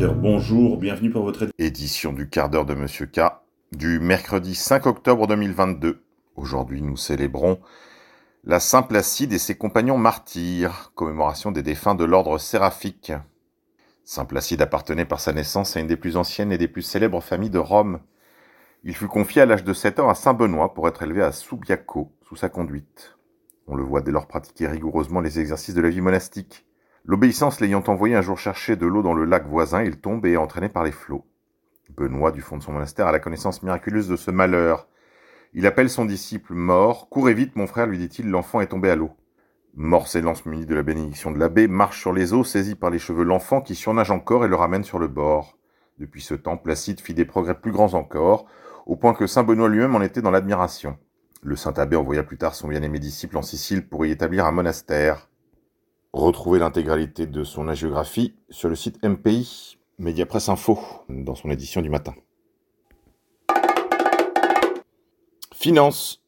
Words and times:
Bonjour, 0.00 0.76
bienvenue 0.76 1.10
pour 1.10 1.24
votre 1.24 1.46
édition 1.58 2.12
du 2.12 2.28
quart 2.28 2.50
d'heure 2.50 2.64
de 2.64 2.74
Monsieur 2.74 3.06
K 3.06 3.20
du 3.72 3.98
mercredi 3.98 4.54
5 4.54 4.86
octobre 4.86 5.26
2022. 5.26 6.04
Aujourd'hui, 6.36 6.82
nous 6.82 6.96
célébrons 6.96 7.58
la 8.44 8.60
Saint 8.60 8.82
Placide 8.82 9.32
et 9.32 9.38
ses 9.38 9.56
compagnons 9.56 9.98
martyrs, 9.98 10.92
commémoration 10.94 11.50
des 11.50 11.64
défunts 11.64 11.96
de 11.96 12.04
l'ordre 12.04 12.38
séraphique. 12.38 13.12
Saint 14.04 14.24
Placide 14.24 14.62
appartenait 14.62 15.04
par 15.04 15.18
sa 15.18 15.32
naissance 15.32 15.76
à 15.76 15.80
une 15.80 15.88
des 15.88 15.96
plus 15.96 16.16
anciennes 16.16 16.52
et 16.52 16.58
des 16.58 16.68
plus 16.68 16.82
célèbres 16.82 17.20
familles 17.20 17.50
de 17.50 17.58
Rome. 17.58 17.98
Il 18.84 18.94
fut 18.94 19.08
confié 19.08 19.42
à 19.42 19.46
l'âge 19.46 19.64
de 19.64 19.72
7 19.72 19.98
ans 19.98 20.08
à 20.08 20.14
Saint 20.14 20.34
Benoît 20.34 20.74
pour 20.74 20.86
être 20.86 21.02
élevé 21.02 21.22
à 21.22 21.32
Subiaco 21.32 22.12
sous 22.22 22.36
sa 22.36 22.48
conduite. 22.48 23.16
On 23.66 23.74
le 23.74 23.82
voit 23.82 24.02
dès 24.02 24.12
lors 24.12 24.28
pratiquer 24.28 24.68
rigoureusement 24.68 25.20
les 25.20 25.40
exercices 25.40 25.74
de 25.74 25.80
la 25.80 25.90
vie 25.90 26.00
monastique. 26.00 26.67
L'obéissance 27.10 27.58
l'ayant 27.60 27.82
envoyé 27.86 28.16
un 28.16 28.20
jour 28.20 28.36
chercher 28.36 28.76
de 28.76 28.84
l'eau 28.86 29.00
dans 29.00 29.14
le 29.14 29.24
lac 29.24 29.46
voisin, 29.46 29.82
il 29.82 29.96
tombe 29.96 30.26
et 30.26 30.32
est 30.32 30.36
entraîné 30.36 30.68
par 30.68 30.84
les 30.84 30.92
flots. 30.92 31.24
Benoît, 31.96 32.32
du 32.32 32.42
fond 32.42 32.58
de 32.58 32.62
son 32.62 32.72
monastère, 32.72 33.06
a 33.06 33.12
la 33.12 33.18
connaissance 33.18 33.62
miraculeuse 33.62 34.08
de 34.08 34.16
ce 34.16 34.30
malheur. 34.30 34.88
Il 35.54 35.66
appelle 35.66 35.88
son 35.88 36.04
disciple 36.04 36.52
mort. 36.52 37.08
Courez 37.08 37.32
vite, 37.32 37.56
mon 37.56 37.66
frère, 37.66 37.86
lui 37.86 37.96
dit-il, 37.96 38.28
l'enfant 38.28 38.60
est 38.60 38.66
tombé 38.66 38.90
à 38.90 38.94
l'eau. 38.94 39.12
Mort 39.72 40.06
s'élance 40.06 40.44
muni 40.44 40.66
de 40.66 40.74
la 40.74 40.82
bénédiction 40.82 41.30
de 41.30 41.38
l'abbé, 41.38 41.66
marche 41.66 41.98
sur 41.98 42.12
les 42.12 42.34
eaux, 42.34 42.44
saisit 42.44 42.74
par 42.74 42.90
les 42.90 42.98
cheveux 42.98 43.24
l'enfant 43.24 43.62
qui 43.62 43.74
surnage 43.74 44.10
encore 44.10 44.44
et 44.44 44.48
le 44.48 44.56
ramène 44.56 44.84
sur 44.84 44.98
le 44.98 45.08
bord. 45.08 45.56
Depuis 45.98 46.20
ce 46.20 46.34
temps, 46.34 46.58
Placide 46.58 47.00
fit 47.00 47.14
des 47.14 47.24
progrès 47.24 47.58
plus 47.58 47.72
grands 47.72 47.94
encore, 47.94 48.44
au 48.84 48.96
point 48.96 49.14
que 49.14 49.26
saint 49.26 49.44
Benoît 49.44 49.70
lui-même 49.70 49.96
en 49.96 50.02
était 50.02 50.20
dans 50.20 50.30
l'admiration. 50.30 50.98
Le 51.40 51.56
saint 51.56 51.72
abbé 51.78 51.96
envoya 51.96 52.22
plus 52.22 52.36
tard 52.36 52.54
son 52.54 52.68
bien-aimé 52.68 52.98
disciple 52.98 53.38
en 53.38 53.42
Sicile 53.42 53.88
pour 53.88 54.04
y 54.04 54.10
établir 54.10 54.44
un 54.44 54.52
monastère. 54.52 55.27
Retrouvez 56.14 56.58
l'intégralité 56.58 57.26
de 57.26 57.44
son 57.44 57.68
agiographie 57.68 58.34
sur 58.48 58.70
le 58.70 58.74
site 58.74 59.04
MPI 59.04 59.76
Média 59.98 60.24
Presse 60.24 60.48
Info 60.48 60.78
dans 61.10 61.34
son 61.34 61.50
édition 61.50 61.82
du 61.82 61.90
matin. 61.90 62.14
Finance. 65.54 66.24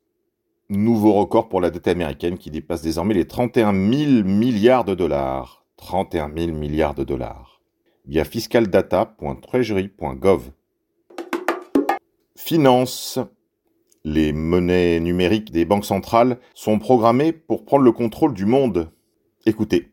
Nouveau 0.69 1.15
record 1.15 1.49
pour 1.49 1.63
la 1.63 1.71
dette 1.71 1.89
américaine 1.89 2.37
qui 2.37 2.51
dépasse 2.51 2.83
désormais 2.83 3.15
les 3.15 3.27
31 3.27 3.73
000 3.73 4.25
milliards 4.25 4.85
de 4.85 4.95
dollars. 4.95 5.65
31 5.79 6.31
000 6.37 6.53
milliards 6.53 6.95
de 6.95 7.05
dollars. 7.05 7.63
Via 8.05 8.25
fiscaldata.treasury.gov. 8.25 10.51
Finance. 12.37 13.19
Les 14.05 14.33
monnaies 14.33 15.01
numériques 15.01 15.53
des 15.53 15.65
banques 15.65 15.87
centrales 15.87 16.39
sont 16.55 16.79
programmées 16.79 17.33
pour 17.33 17.65
prendre 17.65 17.85
le 17.85 17.93
contrôle 17.93 18.35
du 18.35 18.45
monde. 18.45 18.91
Écoutez. 19.47 19.91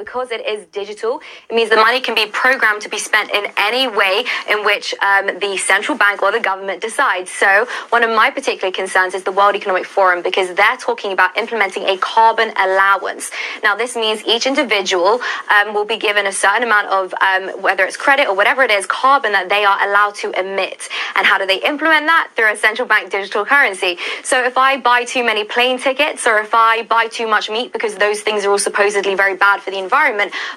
Because 0.00 0.32
it 0.32 0.44
is 0.46 0.66
digital, 0.72 1.20
it 1.48 1.54
means 1.54 1.68
the 1.68 1.76
money 1.76 2.00
can 2.00 2.14
be 2.14 2.26
programmed 2.32 2.80
to 2.80 2.88
be 2.88 2.98
spent 2.98 3.30
in 3.32 3.44
any 3.58 3.86
way 3.86 4.24
in 4.48 4.64
which 4.64 4.94
um, 5.02 5.26
the 5.38 5.58
central 5.58 5.96
bank 5.96 6.22
or 6.22 6.32
the 6.32 6.40
government 6.40 6.80
decides. 6.80 7.30
So, 7.30 7.68
one 7.90 8.02
of 8.02 8.08
my 8.10 8.30
particular 8.30 8.72
concerns 8.72 9.14
is 9.14 9.24
the 9.24 9.30
World 9.32 9.54
Economic 9.54 9.84
Forum 9.84 10.22
because 10.22 10.54
they're 10.54 10.78
talking 10.78 11.12
about 11.12 11.36
implementing 11.36 11.84
a 11.84 11.98
carbon 11.98 12.48
allowance. 12.56 13.30
Now, 13.62 13.76
this 13.76 13.94
means 13.94 14.24
each 14.24 14.46
individual 14.46 15.20
um, 15.50 15.74
will 15.74 15.84
be 15.84 15.98
given 15.98 16.26
a 16.26 16.32
certain 16.32 16.62
amount 16.62 16.88
of, 16.88 17.14
um, 17.20 17.62
whether 17.62 17.84
it's 17.84 17.98
credit 17.98 18.26
or 18.26 18.34
whatever 18.34 18.62
it 18.62 18.70
is, 18.70 18.86
carbon 18.86 19.32
that 19.32 19.50
they 19.50 19.66
are 19.66 19.78
allowed 19.86 20.14
to 20.16 20.30
emit. 20.40 20.88
And 21.14 21.26
how 21.26 21.36
do 21.36 21.44
they 21.44 21.60
implement 21.62 22.06
that? 22.06 22.30
Through 22.36 22.52
a 22.52 22.56
central 22.56 22.88
bank 22.88 23.10
digital 23.10 23.44
currency. 23.44 23.98
So, 24.24 24.42
if 24.42 24.56
I 24.56 24.78
buy 24.78 25.04
too 25.04 25.24
many 25.24 25.44
plane 25.44 25.78
tickets 25.78 26.26
or 26.26 26.38
if 26.38 26.54
I 26.54 26.84
buy 26.84 27.08
too 27.08 27.28
much 27.28 27.50
meat 27.50 27.74
because 27.74 27.96
those 27.96 28.22
things 28.22 28.46
are 28.46 28.50
all 28.50 28.58
supposedly 28.58 29.14
very 29.14 29.36
bad 29.36 29.60
for 29.60 29.70
the 29.70 29.76
environment, 29.76 29.89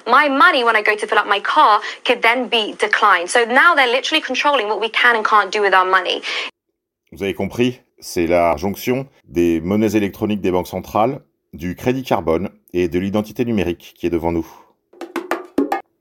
my 0.06 0.28
money 0.28 0.64
when 0.64 0.76
I 0.76 0.82
go 0.82 0.96
to 0.96 1.06
fill 1.06 1.18
up 1.18 1.26
my 1.26 1.40
car 1.40 1.80
could 2.04 2.22
then 2.22 2.48
be 2.48 2.74
declined. 2.78 3.28
So 3.28 3.44
now 3.44 3.74
they're 3.74 3.92
literally 3.92 4.22
controlling 4.22 4.68
what 4.68 4.80
we 4.80 4.88
can 4.90 5.16
and 5.16 5.24
can't 5.24 5.52
do 5.52 5.60
with 5.60 5.74
our 5.74 5.86
money. 5.86 6.22
Vous 7.12 7.22
avez 7.22 7.34
compris 7.34 7.80
C'est 8.00 8.26
la 8.26 8.56
jonction 8.56 9.06
des 9.28 9.60
monnaies 9.60 9.96
électroniques 9.96 10.40
des 10.40 10.50
banques 10.50 10.66
centrales, 10.66 11.20
du 11.52 11.74
crédit 11.76 12.02
carbone 12.02 12.50
et 12.72 12.88
de 12.88 12.98
l'identité 12.98 13.44
numérique 13.44 13.94
qui 13.96 14.06
est 14.06 14.10
devant 14.10 14.32
nous. 14.32 14.46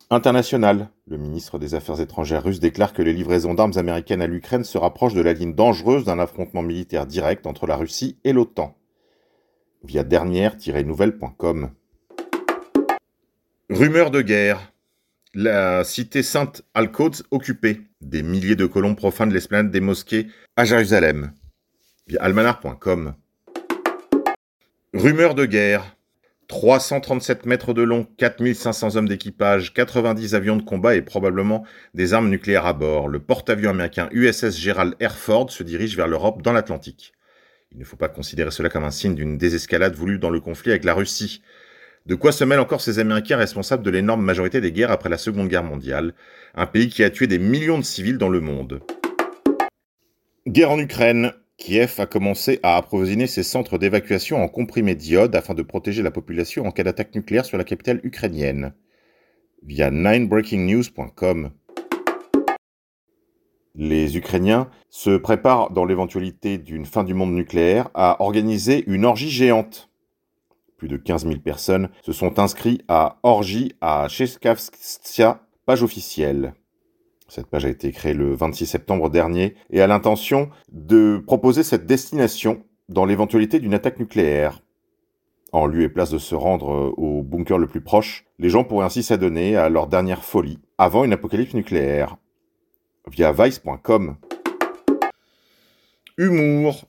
International. 0.10 0.90
Le 1.08 1.18
ministre 1.18 1.60
des 1.60 1.76
Affaires 1.76 2.00
étrangères 2.02 2.44
russe 2.44 2.60
déclare 2.60 2.94
que 2.94 3.02
les 3.02 3.14
livraisons 3.14 3.54
d'armes 3.54 3.78
américaines 3.78 4.22
à 4.22 4.28
l'Ukraine 4.28 4.64
se 4.64 4.78
rapprochent 4.78 5.14
de 5.14 5.22
la 5.22 5.34
ligne 5.34 5.56
dangereuse 5.56 6.06
d'un 6.06 6.20
affrontement 6.20 6.62
militaire 6.62 7.06
direct 7.06 7.48
entre 7.48 7.68
la 7.68 7.76
Russie 7.76 8.18
et 8.24 8.34
l'OTAN. 8.34 8.76
Via 9.84 10.04
dernière-nouvelle.com. 10.04 11.72
Rumeur 13.73 14.11
de 14.11 14.22
guerre. 14.22 14.72
La 15.34 15.84
cité 15.84 16.22
sainte 16.22 16.61
Al-Quds 16.75 17.23
occupée. 17.31 17.81
Des 18.01 18.22
milliers 18.22 18.56
de 18.56 18.67
colons 18.67 18.94
profanent 18.94 19.34
l'esplanade 19.34 19.72
des 19.72 19.79
mosquées 19.79 20.28
à 20.56 20.63
Jérusalem. 20.63 21.31
Via 22.06 22.22
almanar.com. 22.22 23.16
Rumeur 24.94 25.34
de 25.34 25.45
guerre. 25.45 25.97
337 26.50 27.47
mètres 27.47 27.73
de 27.73 27.81
long, 27.81 28.06
4500 28.17 28.95
hommes 28.95 29.07
d'équipage, 29.07 29.73
90 29.73 30.35
avions 30.35 30.57
de 30.57 30.61
combat 30.61 30.94
et 30.94 31.01
probablement 31.01 31.66
des 31.95 32.13
armes 32.13 32.29
nucléaires 32.29 32.67
à 32.67 32.73
bord. 32.73 33.07
Le 33.07 33.17
porte-avions 33.17 33.72
américain 33.72 34.07
USS 34.11 34.55
Gerald 34.55 34.94
Herford 35.00 35.50
se 35.50 35.63
dirige 35.63 35.97
vers 35.97 36.07
l'Europe 36.07 36.44
dans 36.44 36.53
l'Atlantique. 36.53 37.13
Il 37.72 37.79
ne 37.79 37.85
faut 37.85 37.97
pas 37.97 38.09
considérer 38.09 38.51
cela 38.51 38.69
comme 38.69 38.84
un 38.84 38.91
signe 38.91 39.16
d'une 39.16 39.40
désescalade 39.40 39.95
voulue 39.95 40.19
dans 40.19 40.29
le 40.29 40.40
conflit 40.40 40.69
avec 40.69 40.84
la 40.84 40.94
Russie. 40.94 41.41
De 42.06 42.16
quoi 42.16 42.34
se 42.34 42.44
mêlent 42.44 42.59
encore 42.59 42.81
ces 42.81 43.00
Américains 43.00 43.38
responsables 43.38 43.84
de 43.84 43.90
l'énorme 43.90 44.24
majorité 44.24 44.59
des 44.59 44.74
guerres 44.74 44.91
après 44.91 45.08
la 45.08 45.18
Seconde 45.18 45.47
Guerre 45.47 45.64
mondiale, 45.64 46.14
un 46.53 46.66
pays 46.66 46.90
qui 46.90 47.02
a 47.02 47.09
tué 47.09 47.28
des 47.28 47.40
millions 47.40 47.78
de 47.78 47.84
civils 47.84 48.18
dans 48.18 48.28
le 48.28 48.41
monde. 48.41 48.81
Guerre 50.46 50.72
en 50.72 50.80
Ukraine. 50.80 51.31
Kiev 51.56 51.94
a 52.00 52.06
commencé 52.08 52.59
à 52.64 52.75
approvisionner 52.75 53.28
ses 53.28 53.44
centres 53.44 53.78
d'évacuation 53.78 54.44
en 54.44 54.50
comprimés 54.50 54.96
d'iode 54.96 55.36
afin 55.36 55.53
de 55.53 55.62
protéger 55.62 56.02
la 56.02 56.12
population 56.12 56.66
en 56.66 56.72
cas 56.72 56.84
d'attaque 56.84 57.16
nucléaire 57.16 57.46
sur 57.46 57.58
la 57.58 57.64
capitale 57.64 58.02
ukrainienne. 58.03 58.74
Via 59.62 59.90
ninebreakingnews.com. 59.91 61.52
Les 63.75 64.18
Ukrainiens 64.18 64.70
se 64.90 65.16
préparent, 65.16 65.70
dans 65.70 65.85
l'éventualité 65.85 66.58
d'une 66.58 66.85
fin 66.85 67.03
du 67.03 67.14
monde 67.14 67.34
nucléaire, 67.34 67.90
à 67.94 68.22
organiser 68.22 68.84
une 68.88 69.06
orgie 69.06 69.30
géante 69.30 69.93
plus 70.84 70.90
de 70.90 70.98
15 70.98 71.26
000 71.26 71.40
personnes 71.40 71.88
se 72.02 72.12
sont 72.12 72.40
inscrits 72.40 72.82
à 72.90 73.18
Orgie 73.24 73.72
à 73.80 74.10
Cheskavstia, 74.10 75.40
page 75.66 75.82
officielle. 75.82 76.56
Cette 77.30 77.48
page 77.48 77.64
a 77.64 77.70
été 77.70 77.94
créée 77.94 78.14
le 78.14 78.36
26 78.36 78.66
septembre 78.66 79.10
dernier 79.10 79.56
et 79.70 79.80
a 79.80 79.88
l'intention 79.88 80.50
de 80.74 81.24
proposer 81.26 81.64
cette 81.64 81.86
destination 81.86 82.66
dans 82.90 83.06
l'éventualité 83.06 83.62
d'une 83.62 83.74
attaque 83.74 83.98
nucléaire. 83.98 84.60
En 85.54 85.68
lieu 85.68 85.84
et 85.84 85.90
place 85.90 86.10
de 86.10 86.18
se 86.18 86.36
rendre 86.36 86.94
au 86.98 87.24
bunker 87.24 87.58
le 87.58 87.68
plus 87.68 87.80
proche, 87.80 88.26
les 88.38 88.50
gens 88.50 88.66
pourraient 88.66 88.86
ainsi 88.86 89.04
s'adonner 89.04 89.56
à 89.56 89.70
leur 89.70 89.88
dernière 89.88 90.26
folie 90.26 90.60
avant 90.78 91.06
une 91.06 91.14
apocalypse 91.14 91.54
nucléaire. 91.54 92.18
Via 93.10 93.32
vice.com. 93.32 94.18
Humour. 96.18 96.84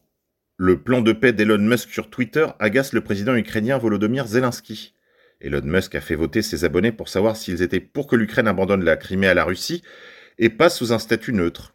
Le 0.57 0.81
plan 0.81 1.01
de 1.01 1.13
paix 1.13 1.33
d'Elon 1.33 1.59
Musk 1.59 1.91
sur 1.91 2.11
Twitter 2.11 2.47
agace 2.61 2.93
le 2.93 3.01
président 3.01 3.35
ukrainien 3.35 3.77
Volodymyr 3.77 4.29
Zelensky. 4.29 4.95
Elon 5.41 5.63
Musk 5.65 5.97
a 5.97 6.01
fait 6.01 6.15
voter 6.15 6.43
ses 6.43 6.65
abonnés 6.65 6.93
pour 6.93 7.09
savoir 7.09 7.37
s'ils 7.37 7.61
étaient 7.61 7.81
pour 7.81 8.07
que 8.07 8.15
l'Ukraine 8.15 8.47
abandonne 8.47 8.85
la 8.85 8.97
Crimée 8.97 9.27
à 9.27 9.35
la 9.35 9.43
Russie 9.43 9.83
et 10.39 10.51
passe 10.51 10.79
sous 10.79 10.93
un 10.93 11.01
statut 11.01 11.33
neutre. 11.33 11.75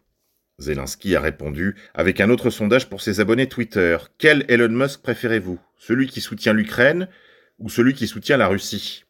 Zelensky 0.60 1.14
a 1.18 1.20
répondu 1.20 1.76
avec 1.94 2.22
un 2.22 2.30
autre 2.30 2.50
sondage 2.50 2.88
pour 2.88 3.02
ses 3.02 3.20
abonnés 3.20 3.50
Twitter. 3.50 3.98
Quel 4.18 4.46
Elon 4.48 4.70
Musk 4.70 5.02
préférez-vous? 5.02 5.60
Celui 5.78 6.08
qui 6.08 6.22
soutient 6.22 6.54
l'Ukraine 6.54 7.10
ou 7.58 7.68
celui 7.68 7.94
qui 7.94 8.08
soutient 8.08 8.38
la 8.38 8.48
Russie? 8.48 9.04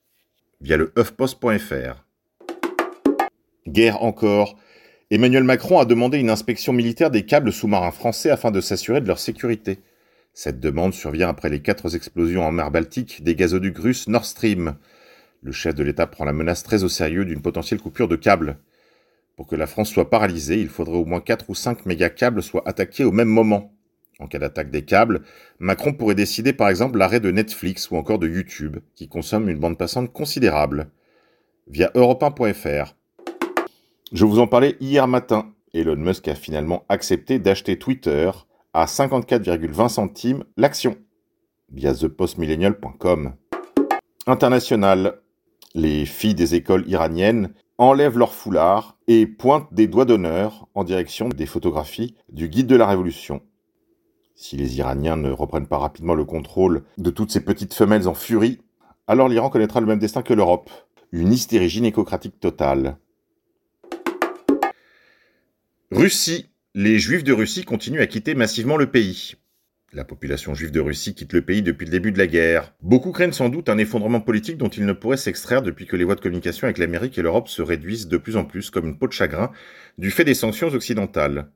Via 0.61 0.77
le 0.77 0.91
HuffPost.fr. 0.97 2.05
Guerre 3.67 4.01
encore. 4.01 4.59
Emmanuel 5.11 5.43
Macron 5.43 5.79
a 5.79 5.85
demandé 5.85 6.19
une 6.19 6.29
inspection 6.29 6.71
militaire 6.71 7.09
des 7.09 7.25
câbles 7.25 7.51
sous-marins 7.51 7.89
français 7.89 8.29
afin 8.29 8.51
de 8.51 8.61
s'assurer 8.61 9.01
de 9.01 9.07
leur 9.07 9.17
sécurité. 9.17 9.79
Cette 10.35 10.59
demande 10.59 10.93
survient 10.93 11.29
après 11.29 11.49
les 11.49 11.63
quatre 11.63 11.95
explosions 11.95 12.45
en 12.45 12.51
mer 12.51 12.69
Baltique 12.69 13.23
des 13.23 13.33
gazoducs 13.33 13.79
russes 13.79 14.07
Nord 14.07 14.25
Stream. 14.25 14.75
Le 15.41 15.51
chef 15.51 15.73
de 15.73 15.81
l'État 15.81 16.05
prend 16.05 16.25
la 16.25 16.33
menace 16.33 16.61
très 16.61 16.83
au 16.83 16.89
sérieux 16.89 17.25
d'une 17.25 17.41
potentielle 17.41 17.79
coupure 17.79 18.07
de 18.07 18.17
câbles. 18.17 18.59
Pour 19.35 19.47
que 19.47 19.55
la 19.55 19.65
France 19.65 19.89
soit 19.89 20.11
paralysée, 20.11 20.61
il 20.61 20.69
faudrait 20.69 20.97
au 20.97 21.05
moins 21.05 21.21
4 21.21 21.49
ou 21.49 21.55
5 21.55 21.87
mégacâbles 21.87 22.43
soient 22.43 22.67
attaqués 22.67 23.03
au 23.03 23.11
même 23.11 23.29
moment. 23.29 23.73
En 24.19 24.27
cas 24.27 24.37
d'attaque 24.37 24.69
des 24.69 24.85
câbles, 24.85 25.21
Macron 25.57 25.93
pourrait 25.93 26.13
décider 26.13 26.53
par 26.53 26.69
exemple 26.69 26.99
l'arrêt 26.99 27.19
de 27.19 27.31
Netflix 27.31 27.89
ou 27.89 27.95
encore 27.95 28.19
de 28.19 28.27
YouTube, 28.27 28.77
qui 28.93 29.07
consomment 29.07 29.49
une 29.49 29.59
bande 29.59 29.77
passante 29.79 30.13
considérable. 30.13 30.91
Via 31.65 31.89
europe 31.95 32.21
je 34.11 34.25
vous 34.25 34.39
en 34.39 34.47
parlais 34.47 34.75
hier 34.79 35.07
matin. 35.07 35.53
Elon 35.73 35.95
Musk 35.95 36.27
a 36.27 36.35
finalement 36.35 36.83
accepté 36.89 37.37
d'acheter 37.37 37.77
Twitter 37.77 38.31
à 38.73 38.85
54,20 38.85 39.89
centimes 39.89 40.43
l'action 40.57 40.95
via 41.71 41.93
thepostmillennial.com. 41.93 43.33
International. 44.25 45.21
Les 45.75 46.05
filles 46.05 46.33
des 46.33 46.55
écoles 46.55 46.85
iraniennes 46.87 47.53
enlèvent 47.77 48.17
leur 48.17 48.33
foulard 48.33 48.97
et 49.07 49.27
pointent 49.27 49.71
des 49.71 49.87
doigts 49.87 50.05
d'honneur 50.05 50.67
en 50.73 50.83
direction 50.83 51.29
des 51.29 51.45
photographies 51.45 52.15
du 52.29 52.49
guide 52.49 52.67
de 52.67 52.75
la 52.75 52.87
révolution. 52.87 53.41
Si 54.35 54.57
les 54.57 54.77
Iraniens 54.79 55.17
ne 55.17 55.31
reprennent 55.31 55.67
pas 55.67 55.77
rapidement 55.77 56.15
le 56.15 56.25
contrôle 56.25 56.83
de 56.97 57.09
toutes 57.09 57.31
ces 57.31 57.41
petites 57.41 57.73
femelles 57.73 58.07
en 58.07 58.13
furie, 58.13 58.59
alors 59.05 59.27
l'Iran 59.27 59.49
connaîtra 59.49 59.81
le 59.81 59.85
même 59.85 59.99
destin 59.99 60.23
que 60.23 60.33
l'Europe, 60.33 60.69
une 61.11 61.31
hystérie 61.31 61.69
gynécocratique 61.69 62.39
totale. 62.39 62.97
Russie. 65.91 66.51
Les 66.75 66.99
Juifs 66.99 67.23
de 67.23 67.33
Russie 67.33 67.65
continuent 67.65 68.01
à 68.01 68.05
quitter 68.05 68.35
massivement 68.35 68.77
le 68.77 68.91
pays. 68.91 69.33
La 69.91 70.03
population 70.03 70.53
juive 70.53 70.69
de 70.69 70.79
Russie 70.79 71.15
quitte 71.15 71.33
le 71.33 71.41
pays 71.41 71.63
depuis 71.63 71.85
le 71.85 71.91
début 71.91 72.11
de 72.11 72.19
la 72.19 72.27
guerre. 72.27 72.75
Beaucoup 72.83 73.11
craignent 73.11 73.31
sans 73.31 73.49
doute 73.49 73.69
un 73.69 73.79
effondrement 73.79 74.21
politique 74.21 74.59
dont 74.59 74.69
ils 74.69 74.85
ne 74.85 74.93
pourraient 74.93 75.17
s'extraire 75.17 75.63
depuis 75.63 75.87
que 75.87 75.95
les 75.95 76.03
voies 76.03 76.13
de 76.13 76.21
communication 76.21 76.65
avec 76.65 76.77
l'Amérique 76.77 77.17
et 77.17 77.23
l'Europe 77.23 77.47
se 77.47 77.63
réduisent 77.63 78.07
de 78.07 78.17
plus 78.17 78.37
en 78.37 78.45
plus 78.45 78.69
comme 78.69 78.85
une 78.85 78.99
peau 78.99 79.07
de 79.07 79.13
chagrin 79.13 79.51
du 79.97 80.11
fait 80.11 80.25
des 80.25 80.35
sanctions 80.35 80.67
occidentales. 80.67 81.49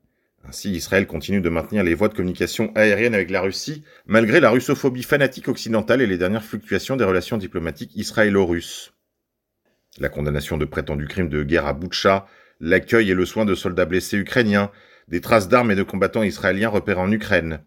Ainsi, 0.49 0.71
Israël 0.71 1.05
continue 1.05 1.39
de 1.39 1.49
maintenir 1.49 1.83
les 1.83 1.93
voies 1.93 2.09
de 2.09 2.15
communication 2.15 2.71
aériennes 2.73 3.13
avec 3.13 3.29
la 3.29 3.41
Russie, 3.41 3.83
malgré 4.07 4.39
la 4.39 4.49
russophobie 4.49 5.03
fanatique 5.03 5.47
occidentale 5.47 6.01
et 6.01 6.07
les 6.07 6.17
dernières 6.17 6.43
fluctuations 6.43 6.95
des 6.95 7.05
relations 7.05 7.37
diplomatiques 7.37 7.95
israélo-russes. 7.95 8.95
La 9.99 10.09
condamnation 10.09 10.57
de 10.57 10.65
prétendus 10.65 11.07
crimes 11.07 11.29
de 11.29 11.43
guerre 11.43 11.67
à 11.67 11.73
Boutcha, 11.73 12.25
l'accueil 12.63 13.11
et 13.11 13.15
le 13.15 13.25
soin 13.25 13.45
de 13.45 13.55
soldats 13.55 13.85
blessés 13.85 14.17
ukrainiens, 14.17 14.71
des 15.07 15.21
traces 15.21 15.49
d'armes 15.49 15.71
et 15.71 15.75
de 15.75 15.83
combattants 15.83 16.23
israéliens 16.23 16.69
repérés 16.69 17.01
en 17.01 17.11
Ukraine, 17.11 17.59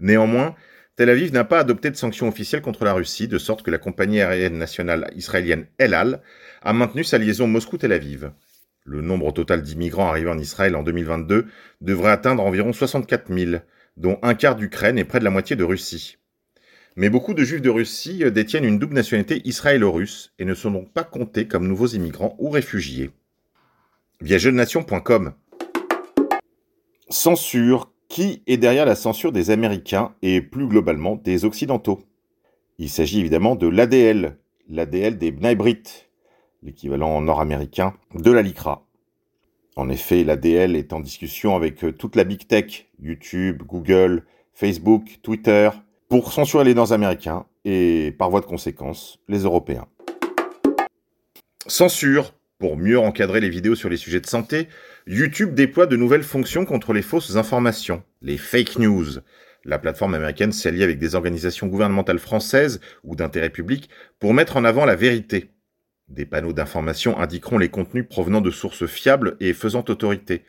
Néanmoins, 0.00 0.54
Tel 0.96 1.10
Aviv 1.10 1.32
n'a 1.32 1.44
pas 1.44 1.58
adopté 1.58 1.90
de 1.90 1.96
sanctions 1.96 2.28
officielles 2.28 2.62
contre 2.62 2.84
la 2.84 2.92
Russie, 2.92 3.28
de 3.28 3.38
sorte 3.38 3.62
que 3.62 3.70
la 3.70 3.78
compagnie 3.78 4.20
aérienne 4.20 4.58
nationale 4.58 5.10
israélienne 5.16 5.66
El 5.78 5.94
Al 5.94 6.22
a 6.62 6.72
maintenu 6.72 7.04
sa 7.04 7.18
liaison 7.18 7.46
Moscou-Tel 7.46 7.92
Aviv. 7.92 8.30
Le 8.84 9.00
nombre 9.00 9.32
total 9.32 9.62
d'immigrants 9.62 10.08
arrivés 10.08 10.30
en 10.30 10.38
Israël 10.38 10.76
en 10.76 10.82
2022 10.82 11.46
devrait 11.80 12.12
atteindre 12.12 12.44
environ 12.44 12.72
64 12.72 13.32
000, 13.32 13.60
dont 13.96 14.18
un 14.22 14.34
quart 14.34 14.56
d'Ukraine 14.56 14.98
et 14.98 15.04
près 15.04 15.18
de 15.18 15.24
la 15.24 15.30
moitié 15.30 15.56
de 15.56 15.64
Russie. 15.64 16.16
Mais 16.96 17.10
beaucoup 17.10 17.34
de 17.34 17.44
juifs 17.44 17.62
de 17.62 17.70
Russie 17.70 18.24
détiennent 18.30 18.64
une 18.64 18.78
double 18.78 18.94
nationalité 18.94 19.40
israélo-russe 19.44 20.32
et 20.38 20.44
ne 20.44 20.54
sont 20.54 20.70
donc 20.70 20.92
pas 20.92 21.04
comptés 21.04 21.46
comme 21.46 21.68
nouveaux 21.68 21.86
immigrants 21.86 22.34
ou 22.38 22.50
réfugiés. 22.50 23.10
Via 24.20 24.36
Censure, 27.08 27.92
qui 28.08 28.42
est 28.48 28.56
derrière 28.56 28.84
la 28.84 28.96
censure 28.96 29.30
des 29.30 29.50
Américains 29.50 30.12
et 30.22 30.40
plus 30.40 30.66
globalement 30.66 31.14
des 31.14 31.44
Occidentaux? 31.44 32.00
Il 32.78 32.90
s'agit 32.90 33.20
évidemment 33.20 33.54
de 33.54 33.68
l'ADL, 33.68 34.36
l'ADL 34.68 35.18
des 35.18 35.30
Bnei 35.30 35.56
l'équivalent 36.64 37.20
nord-américain 37.20 37.94
de 38.14 38.32
la 38.32 38.42
LICRA. 38.42 38.84
En 39.76 39.88
effet, 39.88 40.24
l'ADL 40.24 40.74
est 40.74 40.92
en 40.92 40.98
discussion 40.98 41.54
avec 41.54 41.84
euh, 41.84 41.92
toute 41.92 42.16
la 42.16 42.24
big 42.24 42.48
tech, 42.48 42.88
YouTube, 43.00 43.62
Google, 43.62 44.24
Facebook, 44.52 45.20
Twitter, 45.22 45.70
pour 46.08 46.32
censurer 46.32 46.64
les 46.64 46.74
Nord-Américains 46.74 47.46
et, 47.64 48.12
par 48.18 48.30
voie 48.30 48.40
de 48.40 48.46
conséquence, 48.46 49.20
les 49.28 49.40
Européens. 49.42 49.86
Censure. 51.68 52.32
Pour 52.58 52.76
mieux 52.76 52.98
encadrer 52.98 53.38
les 53.38 53.50
vidéos 53.50 53.76
sur 53.76 53.88
les 53.88 53.96
sujets 53.96 54.20
de 54.20 54.26
santé, 54.26 54.66
YouTube 55.06 55.54
déploie 55.54 55.86
de 55.86 55.96
nouvelles 55.96 56.24
fonctions 56.24 56.64
contre 56.64 56.92
les 56.92 57.02
fausses 57.02 57.36
informations, 57.36 58.02
les 58.20 58.36
fake 58.36 58.80
news. 58.80 59.20
La 59.64 59.78
plateforme 59.78 60.14
américaine 60.14 60.50
s'est 60.50 60.70
alliée 60.70 60.82
avec 60.82 60.98
des 60.98 61.14
organisations 61.14 61.68
gouvernementales 61.68 62.18
françaises 62.18 62.80
ou 63.04 63.14
d'intérêt 63.14 63.50
public 63.50 63.88
pour 64.18 64.34
mettre 64.34 64.56
en 64.56 64.64
avant 64.64 64.86
la 64.86 64.96
vérité. 64.96 65.50
Des 66.08 66.26
panneaux 66.26 66.52
d'information 66.52 67.16
indiqueront 67.20 67.58
les 67.58 67.68
contenus 67.68 68.06
provenant 68.08 68.40
de 68.40 68.50
sources 68.50 68.86
fiables 68.86 69.36
et 69.38 69.52
faisant 69.52 69.84
autorité. 69.88 70.42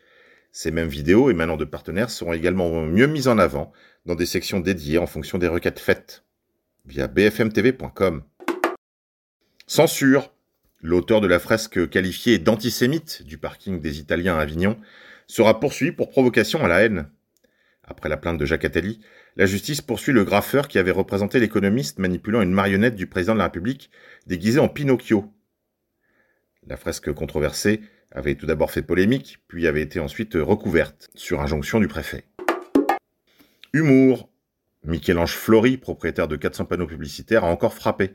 Ces 0.51 0.71
mêmes 0.71 0.89
vidéos 0.89 1.29
émanant 1.29 1.57
de 1.57 1.65
partenaires 1.65 2.09
seront 2.09 2.33
également 2.33 2.87
mieux 2.87 3.07
mises 3.07 3.27
en 3.27 3.37
avant 3.37 3.71
dans 4.07 4.15
des 4.15 4.25
sections 4.25 4.61
dédiées 4.61 4.97
en 4.97 5.05
fonction 5.05 5.37
des 5.37 5.47
requêtes 5.47 5.79
faites. 5.79 6.23
Via 6.85 7.07
bfmtv.com. 7.07 8.23
Censure. 9.67 10.31
L'auteur 10.81 11.19
de 11.19 11.27
la 11.27 11.39
fresque 11.39 11.89
qualifiée 11.89 12.37
d'antisémite 12.37 13.23
du 13.23 13.37
parking 13.37 13.81
des 13.81 13.99
Italiens 13.99 14.37
à 14.37 14.41
Avignon 14.41 14.79
sera 15.27 15.59
poursuivi 15.59 15.91
pour 15.91 16.09
provocation 16.09 16.63
à 16.63 16.69
la 16.69 16.81
haine. 16.81 17.09
Après 17.83 18.07
la 18.07 18.15
plainte 18.15 18.37
de 18.37 18.45
Jacques 18.45 18.63
Attali, 18.63 19.01
la 19.35 19.45
justice 19.45 19.81
poursuit 19.81 20.13
le 20.13 20.23
graffeur 20.23 20.69
qui 20.69 20.79
avait 20.79 20.91
représenté 20.91 21.41
l'économiste 21.41 21.99
manipulant 21.99 22.41
une 22.41 22.53
marionnette 22.53 22.95
du 22.95 23.07
président 23.07 23.33
de 23.33 23.39
la 23.39 23.45
République 23.45 23.91
déguisée 24.25 24.59
en 24.61 24.69
Pinocchio. 24.69 25.33
La 26.65 26.77
fresque 26.77 27.11
controversée 27.11 27.81
avait 28.11 28.35
tout 28.35 28.45
d'abord 28.45 28.71
fait 28.71 28.81
polémique, 28.81 29.39
puis 29.49 29.67
avait 29.67 29.81
été 29.81 29.99
ensuite 29.99 30.35
recouverte, 30.35 31.09
sur 31.13 31.41
injonction 31.41 31.81
du 31.81 31.89
préfet. 31.89 32.23
Humour. 33.73 34.29
Michel-Ange 34.85 35.33
Flory, 35.33 35.75
propriétaire 35.75 36.29
de 36.29 36.37
400 36.37 36.63
panneaux 36.65 36.87
publicitaires, 36.87 37.43
a 37.43 37.51
encore 37.51 37.73
frappé. 37.73 38.13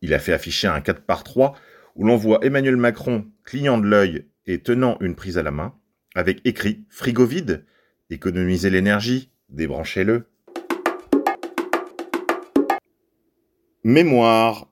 Il 0.00 0.14
a 0.14 0.20
fait 0.20 0.32
afficher 0.32 0.68
un 0.68 0.80
4 0.80 1.02
par 1.02 1.24
3 1.24 1.54
où 1.94 2.04
l'on 2.04 2.16
voit 2.16 2.40
Emmanuel 2.42 2.76
Macron, 2.76 3.26
client 3.44 3.78
de 3.78 3.86
l'œil 3.86 4.26
et 4.46 4.58
tenant 4.58 4.96
une 5.00 5.14
prise 5.14 5.38
à 5.38 5.42
la 5.42 5.50
main, 5.50 5.74
avec 6.14 6.40
écrit 6.44 6.84
Frigo 6.88 7.24
vide, 7.24 7.64
économisez 8.10 8.70
l'énergie, 8.70 9.30
débranchez-le. 9.48 10.26
Mémoire. 13.84 14.70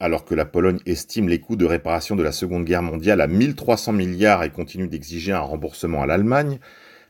Alors 0.00 0.24
que 0.24 0.34
la 0.34 0.44
Pologne 0.44 0.78
estime 0.86 1.28
les 1.28 1.40
coûts 1.40 1.56
de 1.56 1.64
réparation 1.64 2.14
de 2.14 2.22
la 2.22 2.30
Seconde 2.30 2.64
Guerre 2.64 2.82
mondiale 2.82 3.20
à 3.20 3.26
1300 3.26 3.92
milliards 3.94 4.44
et 4.44 4.50
continue 4.50 4.86
d'exiger 4.86 5.32
un 5.32 5.40
remboursement 5.40 6.02
à 6.02 6.06
l'Allemagne, 6.06 6.60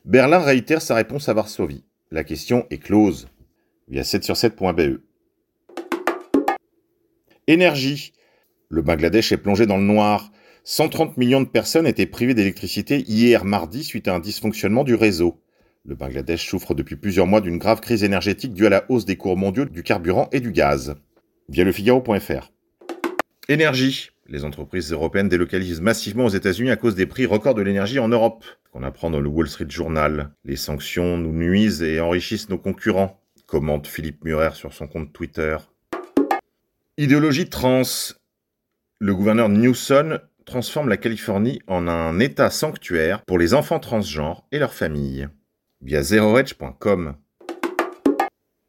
Berlin 0.06 0.38
réitère 0.38 0.80
sa 0.80 0.94
réponse 0.94 1.28
à 1.28 1.34
Varsovie. 1.34 1.84
La 2.10 2.24
question 2.24 2.66
est 2.70 2.78
close. 2.78 3.28
Via 3.88 4.04
7 4.04 4.24
sur 4.24 4.36
7.be. 4.36 5.00
Énergie. 7.46 8.12
Le 8.70 8.82
Bangladesh 8.82 9.32
est 9.32 9.38
plongé 9.38 9.64
dans 9.64 9.78
le 9.78 9.84
noir. 9.84 10.30
130 10.64 11.16
millions 11.16 11.40
de 11.40 11.48
personnes 11.48 11.86
étaient 11.86 12.04
privées 12.04 12.34
d'électricité 12.34 13.02
hier 13.08 13.46
mardi 13.46 13.82
suite 13.82 14.08
à 14.08 14.14
un 14.14 14.20
dysfonctionnement 14.20 14.84
du 14.84 14.94
réseau. 14.94 15.40
Le 15.86 15.94
Bangladesh 15.94 16.46
souffre 16.46 16.74
depuis 16.74 16.96
plusieurs 16.96 17.26
mois 17.26 17.40
d'une 17.40 17.56
grave 17.56 17.80
crise 17.80 18.04
énergétique 18.04 18.52
due 18.52 18.66
à 18.66 18.68
la 18.68 18.84
hausse 18.90 19.06
des 19.06 19.16
cours 19.16 19.38
mondiaux 19.38 19.64
du 19.64 19.82
carburant 19.82 20.28
et 20.32 20.40
du 20.40 20.52
gaz. 20.52 20.96
Via 21.48 21.64
le 21.64 21.72
Figaro.fr. 21.72 22.52
Énergie. 23.48 24.10
Les 24.26 24.44
entreprises 24.44 24.92
européennes 24.92 25.30
délocalisent 25.30 25.80
massivement 25.80 26.26
aux 26.26 26.28
États-Unis 26.28 26.70
à 26.70 26.76
cause 26.76 26.94
des 26.94 27.06
prix 27.06 27.24
records 27.24 27.54
de 27.54 27.62
l'énergie 27.62 27.98
en 27.98 28.08
Europe. 28.08 28.44
Qu'on 28.70 28.82
apprend 28.82 29.08
dans 29.08 29.20
le 29.20 29.30
Wall 29.30 29.48
Street 29.48 29.70
Journal. 29.70 30.34
Les 30.44 30.56
sanctions 30.56 31.16
nous 31.16 31.32
nuisent 31.32 31.82
et 31.82 32.00
enrichissent 32.00 32.50
nos 32.50 32.58
concurrents. 32.58 33.18
Commente 33.46 33.86
Philippe 33.86 34.22
Murer 34.24 34.50
sur 34.52 34.74
son 34.74 34.86
compte 34.86 35.14
Twitter. 35.14 35.56
Idéologie 36.98 37.48
trans. 37.48 37.82
Le 39.00 39.14
gouverneur 39.14 39.48
Newsom 39.48 40.18
transforme 40.44 40.88
la 40.88 40.96
Californie 40.96 41.62
en 41.68 41.86
un 41.86 42.18
État 42.18 42.50
sanctuaire 42.50 43.22
pour 43.26 43.38
les 43.38 43.54
enfants 43.54 43.78
transgenres 43.78 44.44
et 44.50 44.58
leurs 44.58 44.74
familles. 44.74 45.28
Via 45.80 46.02
zeroedge.com. 46.02 47.14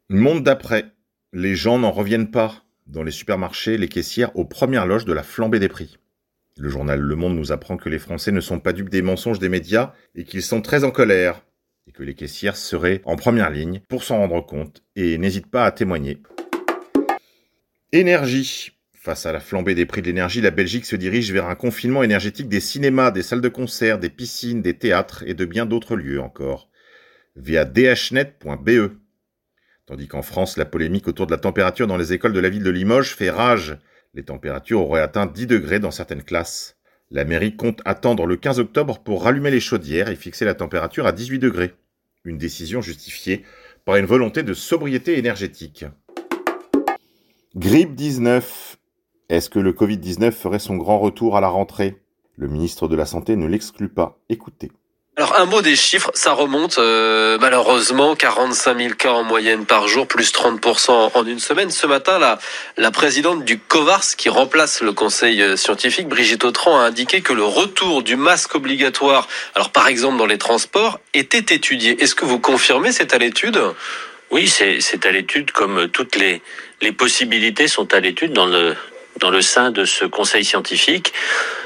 Monde 0.08 0.44
d'après. 0.44 0.84
Les 1.32 1.56
gens 1.56 1.80
n'en 1.80 1.90
reviennent 1.90 2.30
pas. 2.30 2.62
Dans 2.86 3.02
les 3.02 3.10
supermarchés, 3.10 3.76
les 3.76 3.88
caissières 3.88 4.36
aux 4.36 4.44
premières 4.44 4.86
loges 4.86 5.04
de 5.04 5.12
la 5.12 5.24
flambée 5.24 5.58
des 5.58 5.68
prix. 5.68 5.98
Le 6.56 6.68
journal 6.68 7.00
Le 7.00 7.16
Monde 7.16 7.34
nous 7.34 7.50
apprend 7.50 7.76
que 7.76 7.88
les 7.88 7.98
Français 7.98 8.30
ne 8.30 8.40
sont 8.40 8.60
pas 8.60 8.72
dupes 8.72 8.88
des 8.88 9.02
mensonges 9.02 9.40
des 9.40 9.48
médias 9.48 9.94
et 10.14 10.22
qu'ils 10.22 10.42
sont 10.42 10.62
très 10.62 10.84
en 10.84 10.92
colère. 10.92 11.42
Et 11.88 11.92
que 11.92 12.04
les 12.04 12.14
caissières 12.14 12.56
seraient 12.56 13.02
en 13.04 13.16
première 13.16 13.50
ligne 13.50 13.80
pour 13.88 14.04
s'en 14.04 14.18
rendre 14.18 14.46
compte 14.46 14.84
et 14.94 15.18
n'hésitent 15.18 15.50
pas 15.50 15.64
à 15.64 15.72
témoigner. 15.72 16.22
Énergie. 17.90 18.79
Face 19.02 19.24
à 19.24 19.32
la 19.32 19.40
flambée 19.40 19.74
des 19.74 19.86
prix 19.86 20.02
de 20.02 20.08
l'énergie, 20.08 20.42
la 20.42 20.50
Belgique 20.50 20.84
se 20.84 20.94
dirige 20.94 21.32
vers 21.32 21.46
un 21.46 21.54
confinement 21.54 22.02
énergétique 22.02 22.50
des 22.50 22.60
cinémas, 22.60 23.10
des 23.10 23.22
salles 23.22 23.40
de 23.40 23.48
concert, 23.48 23.98
des 23.98 24.10
piscines, 24.10 24.60
des 24.60 24.76
théâtres 24.76 25.24
et 25.26 25.32
de 25.32 25.46
bien 25.46 25.64
d'autres 25.64 25.96
lieux 25.96 26.20
encore, 26.20 26.68
via 27.34 27.64
dhnet.be. 27.64 28.92
Tandis 29.86 30.06
qu'en 30.06 30.20
France, 30.20 30.58
la 30.58 30.66
polémique 30.66 31.08
autour 31.08 31.24
de 31.24 31.30
la 31.30 31.38
température 31.38 31.86
dans 31.86 31.96
les 31.96 32.12
écoles 32.12 32.34
de 32.34 32.40
la 32.40 32.50
ville 32.50 32.62
de 32.62 32.68
Limoges 32.68 33.16
fait 33.16 33.30
rage. 33.30 33.78
Les 34.12 34.22
températures 34.22 34.82
auraient 34.82 35.00
atteint 35.00 35.24
10 35.24 35.46
degrés 35.46 35.80
dans 35.80 35.90
certaines 35.90 36.22
classes. 36.22 36.76
La 37.10 37.24
mairie 37.24 37.56
compte 37.56 37.80
attendre 37.86 38.26
le 38.26 38.36
15 38.36 38.58
octobre 38.58 38.98
pour 38.98 39.24
rallumer 39.24 39.50
les 39.50 39.60
chaudières 39.60 40.10
et 40.10 40.16
fixer 40.16 40.44
la 40.44 40.52
température 40.52 41.06
à 41.06 41.12
18 41.12 41.38
degrés. 41.38 41.72
Une 42.26 42.36
décision 42.36 42.82
justifiée 42.82 43.46
par 43.86 43.96
une 43.96 44.04
volonté 44.04 44.42
de 44.42 44.52
sobriété 44.52 45.16
énergétique. 45.16 45.86
Grippe 47.56 47.94
19. 47.94 48.76
Est-ce 49.30 49.48
que 49.48 49.60
le 49.60 49.72
Covid-19 49.72 50.32
ferait 50.32 50.58
son 50.58 50.76
grand 50.76 50.98
retour 50.98 51.36
à 51.36 51.40
la 51.40 51.46
rentrée? 51.46 52.00
Le 52.36 52.48
ministre 52.48 52.88
de 52.88 52.96
la 52.96 53.06
Santé 53.06 53.36
ne 53.36 53.46
l'exclut 53.46 53.88
pas. 53.88 54.18
Écoutez. 54.28 54.72
Alors 55.16 55.38
un 55.38 55.44
mot 55.44 55.62
des 55.62 55.76
chiffres, 55.76 56.10
ça 56.14 56.32
remonte 56.32 56.78
euh, 56.78 57.38
malheureusement 57.40 58.16
45 58.16 58.78
000 58.78 58.94
cas 58.94 59.12
en 59.12 59.22
moyenne 59.22 59.66
par 59.66 59.86
jour, 59.86 60.08
plus 60.08 60.32
30% 60.32 61.12
en 61.14 61.26
une 61.26 61.38
semaine. 61.38 61.70
Ce 61.70 61.86
matin, 61.86 62.18
la, 62.18 62.40
la 62.76 62.90
présidente 62.90 63.44
du 63.44 63.60
COVARS, 63.60 64.16
qui 64.16 64.28
remplace 64.30 64.80
le 64.80 64.92
conseil 64.92 65.42
euh, 65.42 65.56
scientifique, 65.56 66.08
Brigitte 66.08 66.44
Autran, 66.44 66.80
a 66.80 66.82
indiqué 66.82 67.20
que 67.20 67.32
le 67.32 67.44
retour 67.44 68.02
du 68.02 68.16
masque 68.16 68.56
obligatoire, 68.56 69.28
alors 69.54 69.70
par 69.70 69.86
exemple 69.86 70.16
dans 70.16 70.26
les 70.26 70.38
transports, 70.38 70.98
était 71.14 71.54
étudié. 71.54 72.02
Est-ce 72.02 72.16
que 72.16 72.24
vous 72.24 72.40
confirmez 72.40 72.90
c'est 72.90 73.14
à 73.14 73.18
l'étude 73.18 73.60
Oui, 74.32 74.48
c'est 74.48 75.06
à 75.06 75.12
l'étude 75.12 75.52
comme 75.52 75.86
toutes 75.88 76.16
les, 76.16 76.42
les 76.80 76.90
possibilités 76.90 77.68
sont 77.68 77.94
à 77.94 78.00
l'étude 78.00 78.32
dans 78.32 78.46
le, 78.46 78.74
dans 79.18 79.30
le 79.30 79.42
sein 79.42 79.70
de 79.70 79.84
ce 79.84 80.04
conseil 80.04 80.44
scientifique. 80.44 81.12